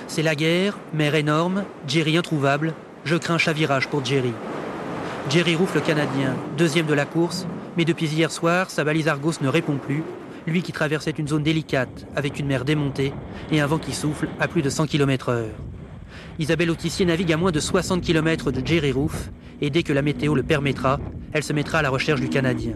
C'est 0.08 0.24
la 0.24 0.34
guerre, 0.34 0.76
mer 0.92 1.14
énorme, 1.14 1.62
Jerry 1.86 2.16
introuvable, 2.16 2.74
je 3.04 3.14
crains 3.14 3.38
chavirage 3.38 3.86
pour 3.86 4.04
Jerry. 4.04 4.32
Jerry 5.28 5.54
Roof 5.54 5.76
le 5.76 5.80
Canadien, 5.80 6.34
deuxième 6.58 6.86
de 6.86 6.92
la 6.92 7.04
course, 7.04 7.46
mais 7.76 7.84
depuis 7.84 8.08
hier 8.08 8.32
soir, 8.32 8.68
sa 8.68 8.82
balise 8.82 9.06
Argos 9.06 9.34
ne 9.42 9.46
répond 9.46 9.76
plus, 9.76 10.02
lui 10.48 10.60
qui 10.60 10.72
traversait 10.72 11.12
une 11.12 11.28
zone 11.28 11.44
délicate, 11.44 12.04
avec 12.16 12.40
une 12.40 12.48
mer 12.48 12.64
démontée 12.64 13.12
et 13.52 13.60
un 13.60 13.66
vent 13.68 13.78
qui 13.78 13.92
souffle 13.92 14.26
à 14.40 14.48
plus 14.48 14.62
de 14.62 14.68
100 14.68 14.86
km 14.86 15.28
heure. 15.28 15.54
Isabelle 16.40 16.72
Autissier 16.72 17.06
navigue 17.06 17.32
à 17.32 17.36
moins 17.36 17.52
de 17.52 17.60
60 17.60 18.02
km 18.02 18.50
de 18.50 18.66
Jerry 18.66 18.90
Roof, 18.90 19.30
et 19.60 19.70
dès 19.70 19.84
que 19.84 19.92
la 19.92 20.02
météo 20.02 20.34
le 20.34 20.42
permettra, 20.42 20.98
elle 21.32 21.44
se 21.44 21.52
mettra 21.52 21.78
à 21.78 21.82
la 21.82 21.90
recherche 21.90 22.20
du 22.20 22.28
Canadien. 22.28 22.72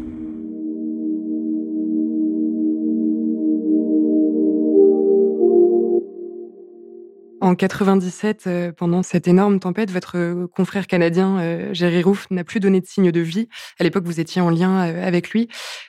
En 7.45 7.55
97, 7.55 8.45
euh, 8.47 8.73
pendant 8.73 9.03
cette 9.03 9.29
énorme 9.29 9.61
tempête, 9.61 9.91
votre 9.91 10.17
euh, 10.17 10.47
confrère 10.47 10.87
canadien 10.87 11.39
euh, 11.41 11.75
Jerry 11.75 12.03
Roof 12.03 12.27
n'a 12.31 12.43
plus 12.43 12.59
donné 12.59 12.81
de 12.81 12.87
signe 12.87 13.13
de 13.13 13.21
vie. 13.21 13.51
À 13.79 13.85
l'époque, 13.85 14.05
vous 14.07 14.19
étiez 14.19 14.41
en 14.41 14.49
lien 14.49 14.79
avec 14.79 15.29
lui. 15.29 15.49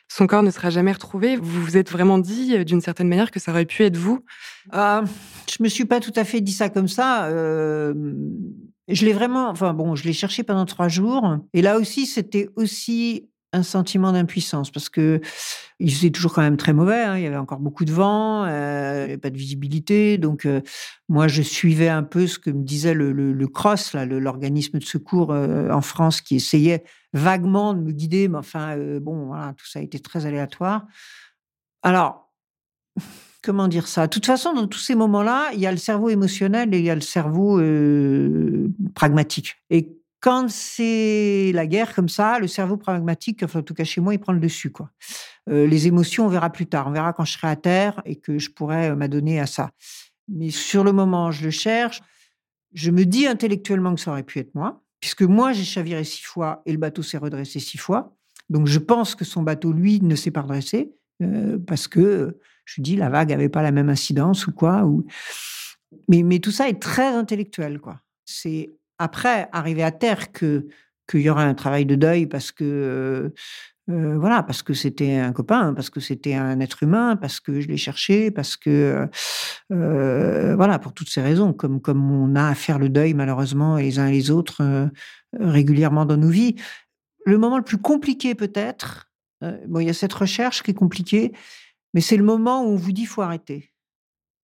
Son 0.10 0.28
corps 0.28 0.44
ne 0.44 0.52
sera 0.52 0.70
jamais 0.70 0.92
retrouvé. 0.92 1.38
Vous 1.38 1.64
vous 1.64 1.78
êtes 1.78 1.90
vraiment 1.90 2.18
dit, 2.18 2.66
d'une 2.66 2.82
certaine 2.82 3.08
manière, 3.08 3.32
que 3.32 3.40
ça 3.40 3.52
aurait 3.54 3.64
pu 3.64 3.84
être 3.84 3.96
vous 3.96 4.20
Euh, 4.74 5.02
je 5.50 5.64
me 5.64 5.70
suis 5.70 5.86
pas 5.86 6.02
tout 6.02 6.12
à 6.18 6.26
fait 6.26 6.42
dit 6.42 6.52
ça 6.52 6.68
comme 6.68 6.90
ça. 6.90 7.30
Je 7.30 9.06
l'ai 9.06 9.14
vraiment, 9.14 9.48
enfin 9.48 9.74
bon, 9.74 9.96
je 9.96 10.04
l'ai 10.04 10.14
cherché 10.14 10.44
pendant 10.44 10.66
trois 10.66 10.90
jours. 10.90 11.38
Et 11.54 11.62
là 11.62 11.78
aussi, 11.78 12.06
c'était 12.06 12.50
aussi 12.58 13.30
un 13.56 13.64
sentiment 13.64 14.12
d'impuissance 14.12 14.70
parce 14.72 14.90
que 14.90 15.22
il 15.80 15.94
faisait 15.94 16.10
toujours 16.10 16.34
quand 16.34 16.42
même 16.42 16.58
très 16.58 16.74
mauvais. 16.74 17.02
hein. 17.04 17.18
Il 17.18 17.24
y 17.24 17.28
avait 17.28 17.36
encore 17.38 17.60
beaucoup 17.60 17.86
de 17.86 17.92
vent, 17.92 18.46
euh, 18.46 19.06
il 19.08 19.12
avait 19.12 19.18
pas 19.18 19.30
de 19.30 19.38
visibilité. 19.38 20.18
Donc 20.18 20.46
euh, 20.46 20.62
moi, 21.10 21.28
je 21.28 21.42
suivais 21.42 21.90
un 21.90 22.04
peu 22.04 22.28
ce 22.28 22.40
que 22.40 22.50
me 22.50 22.64
disait 22.64 22.94
le, 22.94 23.12
le, 23.12 23.34
le 23.34 23.48
CROSS, 23.48 23.94
l'organisme 23.96 24.80
de 24.80 24.84
secours 24.86 25.32
euh, 25.32 25.70
en 25.72 25.82
France, 25.82 26.22
qui 26.22 26.36
essayait 26.36 26.84
vaguement 27.14 27.74
de 27.74 27.82
me 27.82 27.92
guider. 27.92 28.28
Mais 28.28 28.38
enfin, 28.38 28.78
euh, 28.78 29.00
bon, 29.00 29.28
voilà, 29.28 29.54
tout 29.58 29.66
ça 29.68 29.80
a 29.80 29.82
été 29.82 30.00
très 30.00 30.26
aléatoire. 30.26 30.86
Alors, 31.84 32.32
comment 33.44 33.68
dire 33.68 33.88
ça? 33.88 34.08
De 34.08 34.12
toute 34.12 34.26
façon, 34.26 34.54
dans 34.54 34.68
tous 34.68 34.80
ces 34.80 34.96
moments-là, 34.96 35.50
il 35.54 35.60
y 35.60 35.68
a 35.68 35.72
le 35.72 35.78
cerveau 35.78 36.10
émotionnel 36.10 36.74
et 36.74 36.80
il 36.80 36.86
y 36.86 36.90
a 36.90 36.96
le 36.96 37.02
cerveau 37.02 37.60
pragmatique. 38.96 39.56
Et 39.70 39.98
quand 40.20 40.50
c'est 40.50 41.52
la 41.54 41.68
guerre 41.68 41.94
comme 41.94 42.10
ça, 42.10 42.40
le 42.40 42.48
cerveau 42.48 42.78
pragmatique, 42.78 43.44
en 43.44 43.62
tout 43.62 43.74
cas 43.74 43.84
chez 43.84 44.02
moi, 44.02 44.14
il 44.14 44.20
prend 44.20 44.34
le 44.34 44.40
dessus. 44.40 44.72
Euh, 45.50 45.68
les 45.68 45.88
émotions, 45.88 46.26
on 46.26 46.30
verra 46.30 46.50
plus 46.50 46.66
tard. 46.66 46.88
On 46.88 46.92
verra 46.92 47.14
quand 47.14 47.26
je 47.26 47.34
serai 47.34 47.48
à 47.48 47.56
terre 47.56 48.02
et 48.06 48.16
que 48.16 48.40
je 48.40 48.50
pourrai 48.50 48.90
euh, 48.90 48.96
m'adonner 48.96 49.40
à 49.40 49.46
ça. 49.46 49.70
Mais 50.28 50.50
sur 50.50 50.84
le 50.84 50.92
moment, 50.92 51.32
je 51.32 51.46
le 51.46 51.52
cherche. 51.52 52.02
Je 52.74 52.92
me 52.92 53.06
dis 53.06 53.28
intellectuellement 53.28 53.94
que 53.94 54.02
ça 54.02 54.12
aurait 54.12 54.24
pu 54.24 54.40
être 54.40 54.54
moi, 54.56 54.82
puisque 55.00 55.22
moi, 55.22 55.54
j'ai 55.54 55.64
chaviré 55.64 56.04
six 56.04 56.24
fois 56.24 56.62
et 56.66 56.72
le 56.72 56.78
bateau 56.78 57.04
s'est 57.04 57.18
redressé 57.18 57.60
six 57.60 57.78
fois. 57.78 58.16
Donc 58.50 58.68
je 58.68 58.80
pense 58.80 59.16
que 59.16 59.26
son 59.26 59.44
bateau, 59.44 59.72
lui, 59.72 60.02
ne 60.02 60.16
s'est 60.16 60.32
pas 60.32 60.42
redressé 60.42 60.92
euh, 61.22 61.58
parce 61.66 61.88
que 61.88 62.40
je 62.66 62.82
dis 62.82 62.96
la 62.96 63.10
vague 63.10 63.30
n'avait 63.30 63.50
pas 63.50 63.62
la 63.62 63.72
même 63.72 63.90
incidence 63.90 64.48
ou 64.48 64.52
quoi. 64.52 64.84
Mais, 66.10 66.24
mais 66.24 66.40
tout 66.40 66.52
ça 66.52 66.68
est 66.68 66.82
très 66.82 67.14
intellectuel, 67.14 67.80
quoi. 67.80 68.02
C'est 68.26 68.74
après 69.00 69.50
arriver 69.52 69.84
à 69.84 69.92
terre 69.92 70.32
qu'il 70.32 70.64
y 71.14 71.30
aura 71.30 71.44
un 71.44 71.54
travail 71.54 71.86
de 71.86 71.96
deuil 71.96 72.28
parce 72.28 72.52
que 72.52 72.64
euh, 72.64 73.30
euh, 73.90 74.18
voilà 74.18 74.42
parce 74.42 74.64
que 74.64 74.74
c'était 74.74 75.18
un 75.18 75.32
copain, 75.32 75.74
parce 75.74 75.90
que 75.90 76.00
c'était 76.00 76.34
un 76.34 76.60
être 76.60 76.82
humain, 76.82 77.16
parce 77.16 77.40
que 77.40 77.62
je 77.62 77.68
l'ai 77.68 77.78
cherché, 77.78 78.32
parce 78.32 78.58
que 78.58 79.08
euh, 79.72 80.56
voilà 80.56 80.80
pour 80.80 80.94
toutes 80.94 81.10
ces 81.10 81.22
raisons, 81.22 81.54
comme 81.54 82.12
on 82.12 82.36
a 82.36 82.48
à 82.48 82.56
faire 82.56 82.80
le 82.80 82.90
deuil 82.90 83.14
malheureusement 83.14 83.78
les 83.78 84.00
uns 84.00 84.08
et 84.08 84.12
les 84.12 84.32
autres 84.32 84.90
régulièrement 85.40 86.06
dans 86.06 86.18
nos 86.18 86.30
vies. 86.30 86.56
Le 87.26 87.38
moment 87.38 87.58
le 87.58 87.64
plus 87.64 87.78
compliqué 87.78 88.36
peut-être, 88.36 89.12
bon 89.68 89.80
il 89.80 89.88
y 89.88 89.90
a 89.90 89.94
cette 89.94 90.14
recherche 90.14 90.64
qui 90.64 90.72
est 90.72 90.76
compliquée, 90.76 91.34
mais 91.94 92.02
c'est 92.02 92.18
le 92.18 92.24
moment 92.24 92.64
où 92.64 92.70
on 92.70 92.76
vous 92.76 92.92
dit 92.92 93.06
faut 93.06 93.22
arrêter. 93.22 93.72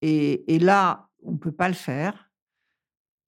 Et, 0.04 0.54
et 0.54 0.60
là 0.60 1.08
on 1.24 1.38
peut 1.38 1.52
pas 1.52 1.68
le 1.68 1.76
faire 1.76 2.31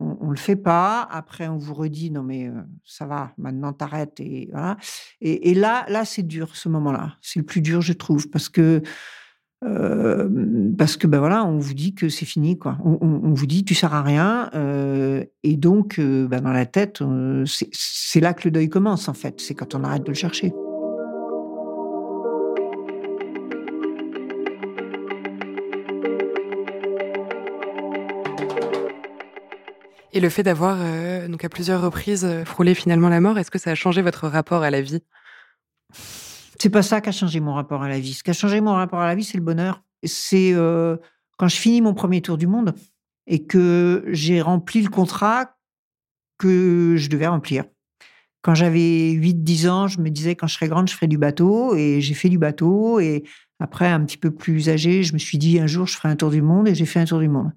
on, 0.04 0.18
on 0.28 0.30
le 0.30 0.38
fait 0.38 0.56
pas. 0.56 1.08
Après, 1.12 1.48
on 1.48 1.58
vous 1.58 1.74
redit 1.74 2.12
non 2.12 2.24
mais 2.24 2.52
ça 2.84 3.06
va, 3.06 3.32
maintenant 3.38 3.74
t'arrêtes 3.74 4.20
et 4.20 4.50
voilà. 4.52 4.78
Et, 5.22 5.54
là, 5.54 5.86
là 5.88 6.06
c'est 6.06 6.24
dur 6.24 6.56
ce 6.56 6.70
moment-là. 6.70 7.18
C'est 7.22 7.40
le 7.40 7.46
plus 7.46 7.62
dur, 7.62 7.82
je 7.82 7.94
trouve, 7.94 8.30
parce 8.30 8.50
que 8.50 8.82
parce 10.78 10.98
que 10.98 11.08
ben 11.08 11.20
voilà, 11.20 11.46
on 11.46 11.58
vous 11.58 11.74
dit 11.74 11.96
que 11.96 12.10
c'est 12.10 12.26
fini 12.26 12.60
quoi. 12.60 12.78
On, 12.84 13.34
vous 13.34 13.46
dit 13.46 13.64
tu 13.64 13.74
sers 13.74 13.94
à 13.94 14.02
rien 14.02 14.50
et 15.44 15.56
donc 15.56 16.02
ben, 16.02 16.42
dans 16.42 16.52
la 16.52 16.66
tête, 16.66 17.02
c'est 17.46 18.20
là 18.20 18.34
que 18.34 18.42
le 18.46 18.52
deuil 18.52 18.68
commence 18.68 19.08
en 19.08 19.14
fait. 19.14 19.40
C'est 19.40 19.54
quand 19.54 19.74
on 19.74 19.86
arrête 19.86 20.04
de 20.04 20.10
le 20.10 20.16
chercher. 20.16 20.52
Et 30.16 30.20
le 30.20 30.30
fait 30.30 30.44
d'avoir, 30.44 30.78
euh, 30.80 31.28
donc 31.28 31.44
à 31.44 31.50
plusieurs 31.50 31.82
reprises, 31.82 32.24
euh, 32.24 32.46
frôlé 32.46 32.76
finalement 32.76 33.10
la 33.10 33.20
mort, 33.20 33.40
est-ce 33.40 33.50
que 33.50 33.58
ça 33.58 33.72
a 33.72 33.76
changé 33.76 34.04
votre 34.04 34.28
rapport 34.28 34.62
à 34.62 34.70
la 34.70 34.80
vie? 34.80 35.02
C'est 35.92 36.70
pas 36.70 36.84
ça 36.84 37.02
qui 37.02 37.10
a 37.10 37.12
changé 37.12 37.40
mon 37.40 37.56
rapport 37.56 37.82
à 37.82 37.90
la 37.90 38.00
vie. 38.00 38.14
Ce 38.14 38.22
qui 38.22 38.30
a 38.30 38.34
changé 38.34 38.62
mon 38.62 38.74
rapport 38.74 39.00
à 39.00 39.08
la 39.08 39.16
vie, 39.16 39.24
c'est 39.24 39.40
le 39.40 39.44
bonheur. 39.44 39.82
C'est 40.04 40.54
euh, 40.54 40.98
quand 41.38 41.48
je 41.48 41.56
finis 41.56 41.82
mon 41.82 41.96
premier 41.96 42.22
tour 42.22 42.38
du 42.38 42.46
monde 42.46 42.76
et 43.26 43.48
que 43.48 44.06
j'ai 44.10 44.40
rempli 44.40 44.84
le 44.84 44.90
contrat 44.90 45.56
que 46.38 46.94
je 46.96 47.10
devais 47.10 47.28
remplir. 47.28 47.64
Quand 48.44 48.54
j'avais 48.54 49.14
8-10 49.14 49.70
ans, 49.70 49.88
je 49.88 50.00
me 50.00 50.10
disais 50.10 50.36
quand 50.36 50.48
je 50.48 50.54
serai 50.54 50.68
grande, 50.68 50.90
je 50.90 50.94
ferai 50.94 51.08
du 51.08 51.18
bateau 51.18 51.76
et 51.76 52.02
j'ai 52.02 52.14
fait 52.14 52.30
du 52.30 52.38
bateau 52.38 53.00
et 53.00 53.24
après, 53.60 53.88
un 53.88 54.04
petit 54.04 54.18
peu 54.18 54.30
plus 54.30 54.70
âgé, 54.70 55.02
je 55.02 55.14
me 55.14 55.18
suis 55.18 55.40
dit 55.40 55.60
un 55.60 55.68
jour, 55.68 55.88
je 55.88 55.96
ferai 55.96 56.10
un 56.10 56.16
tour 56.16 56.30
du 56.30 56.42
monde 56.42 56.68
et 56.68 56.76
j'ai 56.76 56.86
fait 56.86 57.00
un 57.00 57.06
tour 57.06 57.20
du 57.20 57.30
monde. 57.30 57.52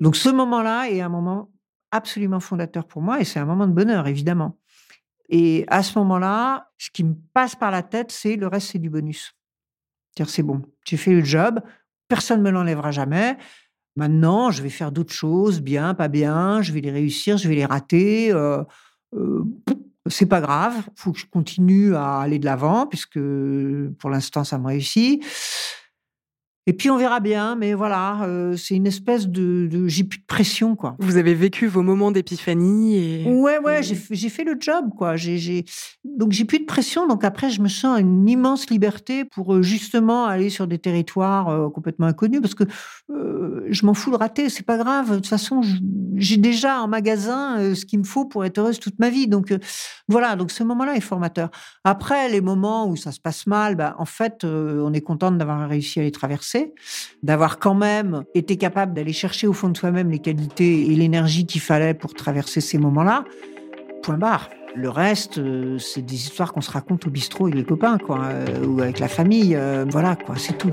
Donc 0.00 0.16
ce 0.16 0.30
moment-là 0.30 0.88
est 0.90 1.02
un 1.02 1.10
moment 1.10 1.50
absolument 1.90 2.40
fondateur 2.40 2.86
pour 2.86 3.02
moi 3.02 3.20
et 3.20 3.24
c'est 3.24 3.38
un 3.38 3.44
moment 3.44 3.66
de 3.66 3.72
bonheur, 3.72 4.06
évidemment. 4.06 4.58
Et 5.28 5.64
à 5.68 5.82
ce 5.82 5.98
moment-là, 5.98 6.70
ce 6.78 6.90
qui 6.90 7.04
me 7.04 7.14
passe 7.32 7.54
par 7.54 7.70
la 7.70 7.82
tête, 7.82 8.10
c'est 8.10 8.36
le 8.36 8.46
reste, 8.46 8.72
c'est 8.72 8.78
du 8.78 8.90
bonus. 8.90 9.34
C'est-à-dire, 10.10 10.32
c'est 10.32 10.42
bon, 10.42 10.62
j'ai 10.84 10.96
fait 10.96 11.12
le 11.12 11.24
job, 11.24 11.60
personne 12.08 12.40
ne 12.40 12.44
me 12.44 12.50
l'enlèvera 12.50 12.90
jamais. 12.90 13.36
Maintenant, 13.96 14.50
je 14.50 14.62
vais 14.62 14.70
faire 14.70 14.92
d'autres 14.92 15.12
choses, 15.12 15.60
bien, 15.60 15.94
pas 15.94 16.08
bien, 16.08 16.62
je 16.62 16.72
vais 16.72 16.80
les 16.80 16.90
réussir, 16.90 17.36
je 17.36 17.48
vais 17.48 17.54
les 17.54 17.64
rater. 17.64 18.32
Euh, 18.32 18.62
euh, 19.14 19.44
c'est 20.06 20.26
pas 20.26 20.40
grave, 20.40 20.88
faut 20.96 21.12
que 21.12 21.18
je 21.18 21.26
continue 21.26 21.94
à 21.94 22.20
aller 22.20 22.38
de 22.38 22.44
l'avant 22.44 22.86
puisque 22.86 23.20
pour 23.98 24.10
l'instant 24.10 24.44
ça 24.44 24.58
me 24.58 24.66
réussit. 24.66 25.22
Et 26.66 26.74
puis 26.74 26.90
on 26.90 26.98
verra 26.98 27.20
bien, 27.20 27.56
mais 27.56 27.72
voilà, 27.72 28.22
euh, 28.24 28.54
c'est 28.54 28.74
une 28.74 28.86
espèce 28.86 29.26
de, 29.28 29.66
de 29.66 29.88
j'ai 29.88 30.04
plus 30.04 30.18
de 30.18 30.26
pression 30.26 30.76
quoi. 30.76 30.94
Vous 30.98 31.16
avez 31.16 31.34
vécu 31.34 31.66
vos 31.66 31.82
moments 31.82 32.10
d'épiphanie 32.12 32.96
et 32.96 33.24
ouais 33.26 33.58
ouais, 33.58 33.82
j'ai 33.82 33.96
j'ai 34.10 34.28
fait 34.28 34.44
le 34.44 34.56
job 34.60 34.90
quoi. 34.94 35.16
J'ai 35.16 35.64
donc 36.04 36.32
j'ai 36.32 36.44
plus 36.44 36.58
de 36.58 36.66
pression, 36.66 37.08
donc 37.08 37.24
après 37.24 37.48
je 37.48 37.62
me 37.62 37.68
sens 37.68 37.98
une 37.98 38.28
immense 38.28 38.68
liberté 38.68 39.24
pour 39.24 39.54
euh, 39.54 39.62
justement 39.62 40.26
aller 40.26 40.50
sur 40.50 40.66
des 40.66 40.78
territoires 40.78 41.48
euh, 41.48 41.70
complètement 41.70 42.06
inconnus 42.06 42.42
parce 42.42 42.54
que 42.54 42.64
je 43.08 43.86
m'en 43.86 43.94
fous 43.94 44.10
de 44.10 44.16
rater, 44.16 44.48
c'est 44.48 44.64
pas 44.64 44.76
grave. 44.76 45.10
De 45.10 45.14
toute 45.16 45.26
façon, 45.26 45.62
j'ai 46.14 46.36
déjà 46.36 46.80
en 46.80 46.88
magasin 46.88 47.74
ce 47.74 47.84
qu'il 47.84 47.98
me 47.98 48.04
faut 48.04 48.24
pour 48.24 48.44
être 48.44 48.58
heureuse 48.58 48.78
toute 48.78 48.98
ma 48.98 49.10
vie. 49.10 49.26
Donc 49.26 49.54
voilà, 50.08 50.36
donc 50.36 50.50
ce 50.50 50.62
moment-là 50.64 50.96
est 50.96 51.00
formateur. 51.00 51.50
Après 51.84 52.28
les 52.28 52.40
moments 52.40 52.88
où 52.88 52.96
ça 52.96 53.12
se 53.12 53.20
passe 53.20 53.46
mal, 53.46 53.74
bah, 53.74 53.96
en 53.98 54.04
fait, 54.04 54.44
on 54.44 54.92
est 54.92 55.00
contente 55.00 55.38
d'avoir 55.38 55.68
réussi 55.68 56.00
à 56.00 56.02
les 56.02 56.10
traverser 56.12 56.49
d'avoir 57.22 57.58
quand 57.58 57.74
même 57.74 58.24
été 58.34 58.56
capable 58.56 58.94
d'aller 58.94 59.12
chercher 59.12 59.46
au 59.46 59.52
fond 59.52 59.68
de 59.68 59.76
soi-même 59.76 60.10
les 60.10 60.18
qualités 60.18 60.90
et 60.90 60.94
l'énergie 60.94 61.46
qu'il 61.46 61.60
fallait 61.60 61.94
pour 61.94 62.14
traverser 62.14 62.60
ces 62.60 62.78
moments-là. 62.78 63.24
Point 64.02 64.18
barre. 64.18 64.50
Le 64.76 64.88
reste, 64.88 65.38
euh, 65.38 65.78
c'est 65.78 66.02
des 66.02 66.14
histoires 66.14 66.52
qu'on 66.52 66.60
se 66.60 66.70
raconte 66.70 67.06
au 67.06 67.10
bistrot 67.10 67.46
avec 67.46 67.56
les 67.56 67.64
copains, 67.64 67.98
quoi, 67.98 68.20
euh, 68.26 68.64
ou 68.64 68.80
avec 68.80 69.00
la 69.00 69.08
famille. 69.08 69.56
Euh, 69.56 69.84
voilà, 69.88 70.14
quoi, 70.14 70.36
c'est 70.38 70.56
tout. 70.56 70.70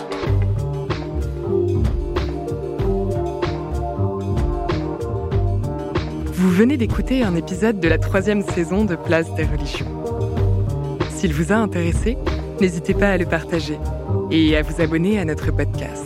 Vous 6.25 6.51
venez 6.51 6.77
d'écouter 6.77 7.23
un 7.23 7.35
épisode 7.35 7.79
de 7.79 7.87
la 7.87 7.97
troisième 7.97 8.43
saison 8.43 8.85
de 8.85 8.95
Place 8.95 9.33
des 9.33 9.45
religions. 9.45 9.87
S'il 11.09 11.33
vous 11.33 11.51
a 11.51 11.55
intéressé, 11.55 12.17
n'hésitez 12.61 12.93
pas 12.93 13.09
à 13.09 13.17
le 13.17 13.25
partager 13.25 13.79
et 14.31 14.55
à 14.57 14.61
vous 14.61 14.81
abonner 14.81 15.19
à 15.19 15.25
notre 15.25 15.51
podcast. 15.51 16.05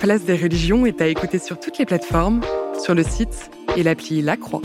Place 0.00 0.24
des 0.24 0.36
religions 0.36 0.86
est 0.86 1.00
à 1.00 1.08
écouter 1.08 1.38
sur 1.38 1.58
toutes 1.58 1.78
les 1.78 1.86
plateformes, 1.86 2.40
sur 2.82 2.94
le 2.94 3.02
site 3.02 3.50
et 3.76 3.82
l'appli 3.82 4.22
La 4.22 4.36
Croix. 4.36 4.62